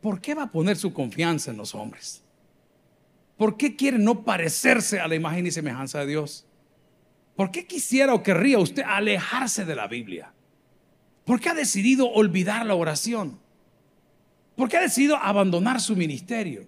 ¿Por 0.00 0.20
qué 0.20 0.34
va 0.34 0.44
a 0.44 0.52
poner 0.52 0.76
su 0.76 0.92
confianza 0.92 1.50
en 1.50 1.56
los 1.56 1.74
hombres? 1.74 2.22
¿Por 3.36 3.56
qué 3.56 3.76
quiere 3.76 3.98
no 3.98 4.24
parecerse 4.24 5.00
a 5.00 5.08
la 5.08 5.14
imagen 5.14 5.46
y 5.46 5.50
semejanza 5.50 6.00
de 6.00 6.06
Dios? 6.06 6.46
¿Por 7.36 7.50
qué 7.50 7.66
quisiera 7.66 8.14
o 8.14 8.22
querría 8.22 8.58
usted 8.58 8.82
alejarse 8.86 9.64
de 9.64 9.74
la 9.74 9.86
Biblia? 9.86 10.32
¿Por 11.24 11.40
qué 11.40 11.50
ha 11.50 11.54
decidido 11.54 12.10
olvidar 12.10 12.66
la 12.66 12.74
oración? 12.74 13.38
¿Por 14.56 14.68
qué 14.68 14.76
ha 14.76 14.82
decidido 14.82 15.16
abandonar 15.16 15.80
su 15.80 15.96
ministerio? 15.96 16.66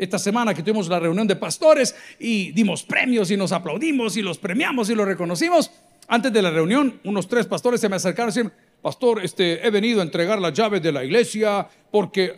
esta 0.00 0.18
semana 0.18 0.54
que 0.54 0.62
tuvimos 0.62 0.88
la 0.88 0.98
reunión 0.98 1.26
de 1.26 1.36
pastores 1.36 1.94
y 2.18 2.52
dimos 2.52 2.82
premios 2.82 3.30
y 3.30 3.36
nos 3.36 3.52
aplaudimos 3.52 4.16
y 4.16 4.22
los 4.22 4.38
premiamos 4.38 4.88
y 4.88 4.94
los 4.94 5.06
reconocimos. 5.06 5.70
Antes 6.08 6.32
de 6.32 6.40
la 6.40 6.50
reunión, 6.50 6.98
unos 7.04 7.28
tres 7.28 7.46
pastores 7.46 7.82
se 7.82 7.88
me 7.90 7.96
acercaron 7.96 8.30
y 8.30 8.32
dijeron, 8.32 8.52
pastor, 8.80 9.22
este, 9.22 9.64
he 9.64 9.70
venido 9.70 10.00
a 10.00 10.02
entregar 10.02 10.38
la 10.40 10.50
llave 10.50 10.80
de 10.80 10.90
la 10.90 11.04
iglesia 11.04 11.68
porque 11.90 12.34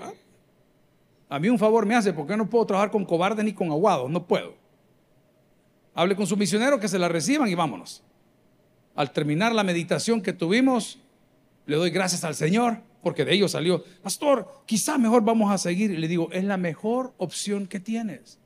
a 1.33 1.39
mí 1.39 1.49
un 1.49 1.59
favor 1.59 1.87
me 1.87 1.95
hace, 1.95 2.13
porque 2.13 2.37
no 2.37 2.51
puedo 2.51 2.67
trabajar 2.67 2.91
con 2.91 3.07
cobardes 3.07 3.43
ni 3.43 3.55
con 3.55 3.71
aguados, 3.71 4.11
no 4.11 4.27
puedo. 4.27 4.55
Hable 5.95 6.15
con 6.15 6.27
su 6.27 6.37
misionero 6.37 6.79
que 6.79 6.89
se 6.89 6.99
la 6.99 7.09
reciban 7.09 7.49
y 7.49 7.55
vámonos. 7.55 8.03
Al 8.95 9.13
terminar 9.13 9.55
la 9.55 9.65
meditación 9.65 10.21
que 10.21 10.35
tuvimos, 10.35 10.99
le 11.65 11.77
doy 11.77 11.89
gracias 11.89 12.23
al 12.25 12.35
Señor 12.35 12.83
porque 13.03 13.25
de 13.25 13.33
ellos 13.33 13.53
salió, 13.53 13.83
pastor, 14.03 14.47
quizá 14.67 14.99
mejor 14.99 15.25
vamos 15.25 15.51
a 15.51 15.57
seguir. 15.57 15.91
Y 15.91 15.97
le 15.97 16.07
digo, 16.07 16.29
es 16.33 16.45
la 16.45 16.59
mejor 16.59 17.15
opción 17.17 17.67
que 17.67 17.81
tienes. 17.81 18.39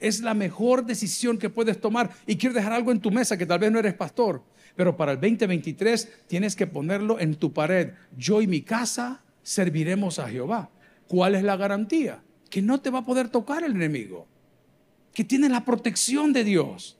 Es 0.00 0.20
la 0.20 0.34
mejor 0.34 0.84
decisión 0.84 1.38
que 1.38 1.48
puedes 1.48 1.80
tomar. 1.80 2.10
Y 2.26 2.38
quiero 2.38 2.56
dejar 2.56 2.72
algo 2.72 2.90
en 2.90 2.98
tu 2.98 3.12
mesa 3.12 3.36
que 3.36 3.46
tal 3.46 3.60
vez 3.60 3.70
no 3.70 3.78
eres 3.78 3.94
pastor, 3.94 4.42
pero 4.74 4.96
para 4.96 5.12
el 5.12 5.20
2023 5.20 6.24
tienes 6.26 6.56
que 6.56 6.66
ponerlo 6.66 7.20
en 7.20 7.36
tu 7.36 7.52
pared. 7.52 7.92
Yo 8.16 8.42
y 8.42 8.48
mi 8.48 8.62
casa 8.62 9.22
serviremos 9.44 10.18
a 10.18 10.28
Jehová. 10.28 10.70
¿Cuál 11.08 11.34
es 11.34 11.42
la 11.42 11.56
garantía? 11.56 12.22
Que 12.50 12.62
no 12.62 12.80
te 12.80 12.90
va 12.90 13.00
a 13.00 13.04
poder 13.04 13.28
tocar 13.28 13.64
el 13.64 13.72
enemigo. 13.72 14.26
Que 15.12 15.24
tienes 15.24 15.50
la 15.50 15.64
protección 15.64 16.32
de 16.32 16.44
Dios 16.44 16.96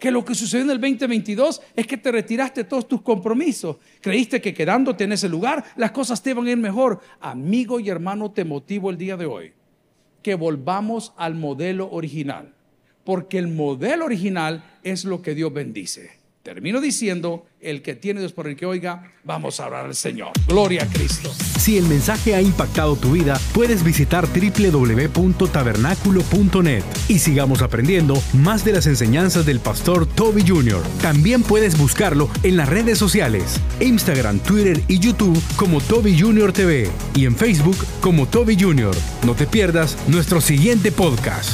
que 0.00 0.10
lo 0.10 0.24
que 0.24 0.34
sucedió 0.34 0.64
en 0.64 0.70
el 0.70 0.80
2022 0.80 1.60
es 1.76 1.86
que 1.86 1.98
te 1.98 2.10
retiraste 2.10 2.64
todos 2.64 2.88
tus 2.88 3.02
compromisos. 3.02 3.76
Creíste 4.00 4.40
que 4.40 4.54
quedándote 4.54 5.04
en 5.04 5.12
ese 5.12 5.28
lugar 5.28 5.62
las 5.76 5.90
cosas 5.92 6.22
te 6.22 6.30
iban 6.30 6.46
a 6.46 6.50
ir 6.50 6.56
mejor. 6.56 7.00
Amigo 7.20 7.78
y 7.78 7.90
hermano, 7.90 8.32
te 8.32 8.44
motivo 8.44 8.90
el 8.90 8.96
día 8.96 9.16
de 9.18 9.26
hoy 9.26 9.52
que 10.22 10.34
volvamos 10.34 11.12
al 11.16 11.34
modelo 11.34 11.90
original, 11.90 12.54
porque 13.04 13.38
el 13.38 13.48
modelo 13.48 14.04
original 14.04 14.64
es 14.82 15.04
lo 15.04 15.22
que 15.22 15.34
Dios 15.34 15.52
bendice. 15.52 16.19
Termino 16.42 16.80
diciendo, 16.80 17.44
el 17.60 17.82
que 17.82 17.94
tiene 17.94 18.20
Dios 18.20 18.32
por 18.32 18.48
el 18.48 18.56
que 18.56 18.64
oiga, 18.64 19.12
vamos 19.24 19.60
a 19.60 19.66
orar 19.66 19.84
al 19.84 19.94
Señor. 19.94 20.30
Gloria 20.48 20.84
a 20.84 20.86
Cristo. 20.86 21.30
Si 21.58 21.76
el 21.76 21.84
mensaje 21.84 22.34
ha 22.34 22.40
impactado 22.40 22.96
tu 22.96 23.12
vida, 23.12 23.38
puedes 23.52 23.84
visitar 23.84 24.26
www.tabernaculo.net 24.26 26.82
y 27.08 27.18
sigamos 27.18 27.60
aprendiendo 27.60 28.14
más 28.32 28.64
de 28.64 28.72
las 28.72 28.86
enseñanzas 28.86 29.44
del 29.44 29.60
pastor 29.60 30.06
Toby 30.06 30.42
Jr. 30.48 30.82
También 31.02 31.42
puedes 31.42 31.76
buscarlo 31.76 32.30
en 32.42 32.56
las 32.56 32.70
redes 32.70 32.96
sociales, 32.96 33.60
Instagram, 33.80 34.38
Twitter 34.38 34.80
y 34.88 34.98
YouTube 34.98 35.38
como 35.56 35.82
Toby 35.82 36.18
Jr. 36.18 36.54
TV 36.54 36.88
y 37.14 37.26
en 37.26 37.36
Facebook 37.36 37.76
como 38.00 38.26
Toby 38.26 38.56
Jr. 38.58 38.96
No 39.26 39.34
te 39.34 39.46
pierdas 39.46 39.98
nuestro 40.08 40.40
siguiente 40.40 40.90
podcast. 40.90 41.50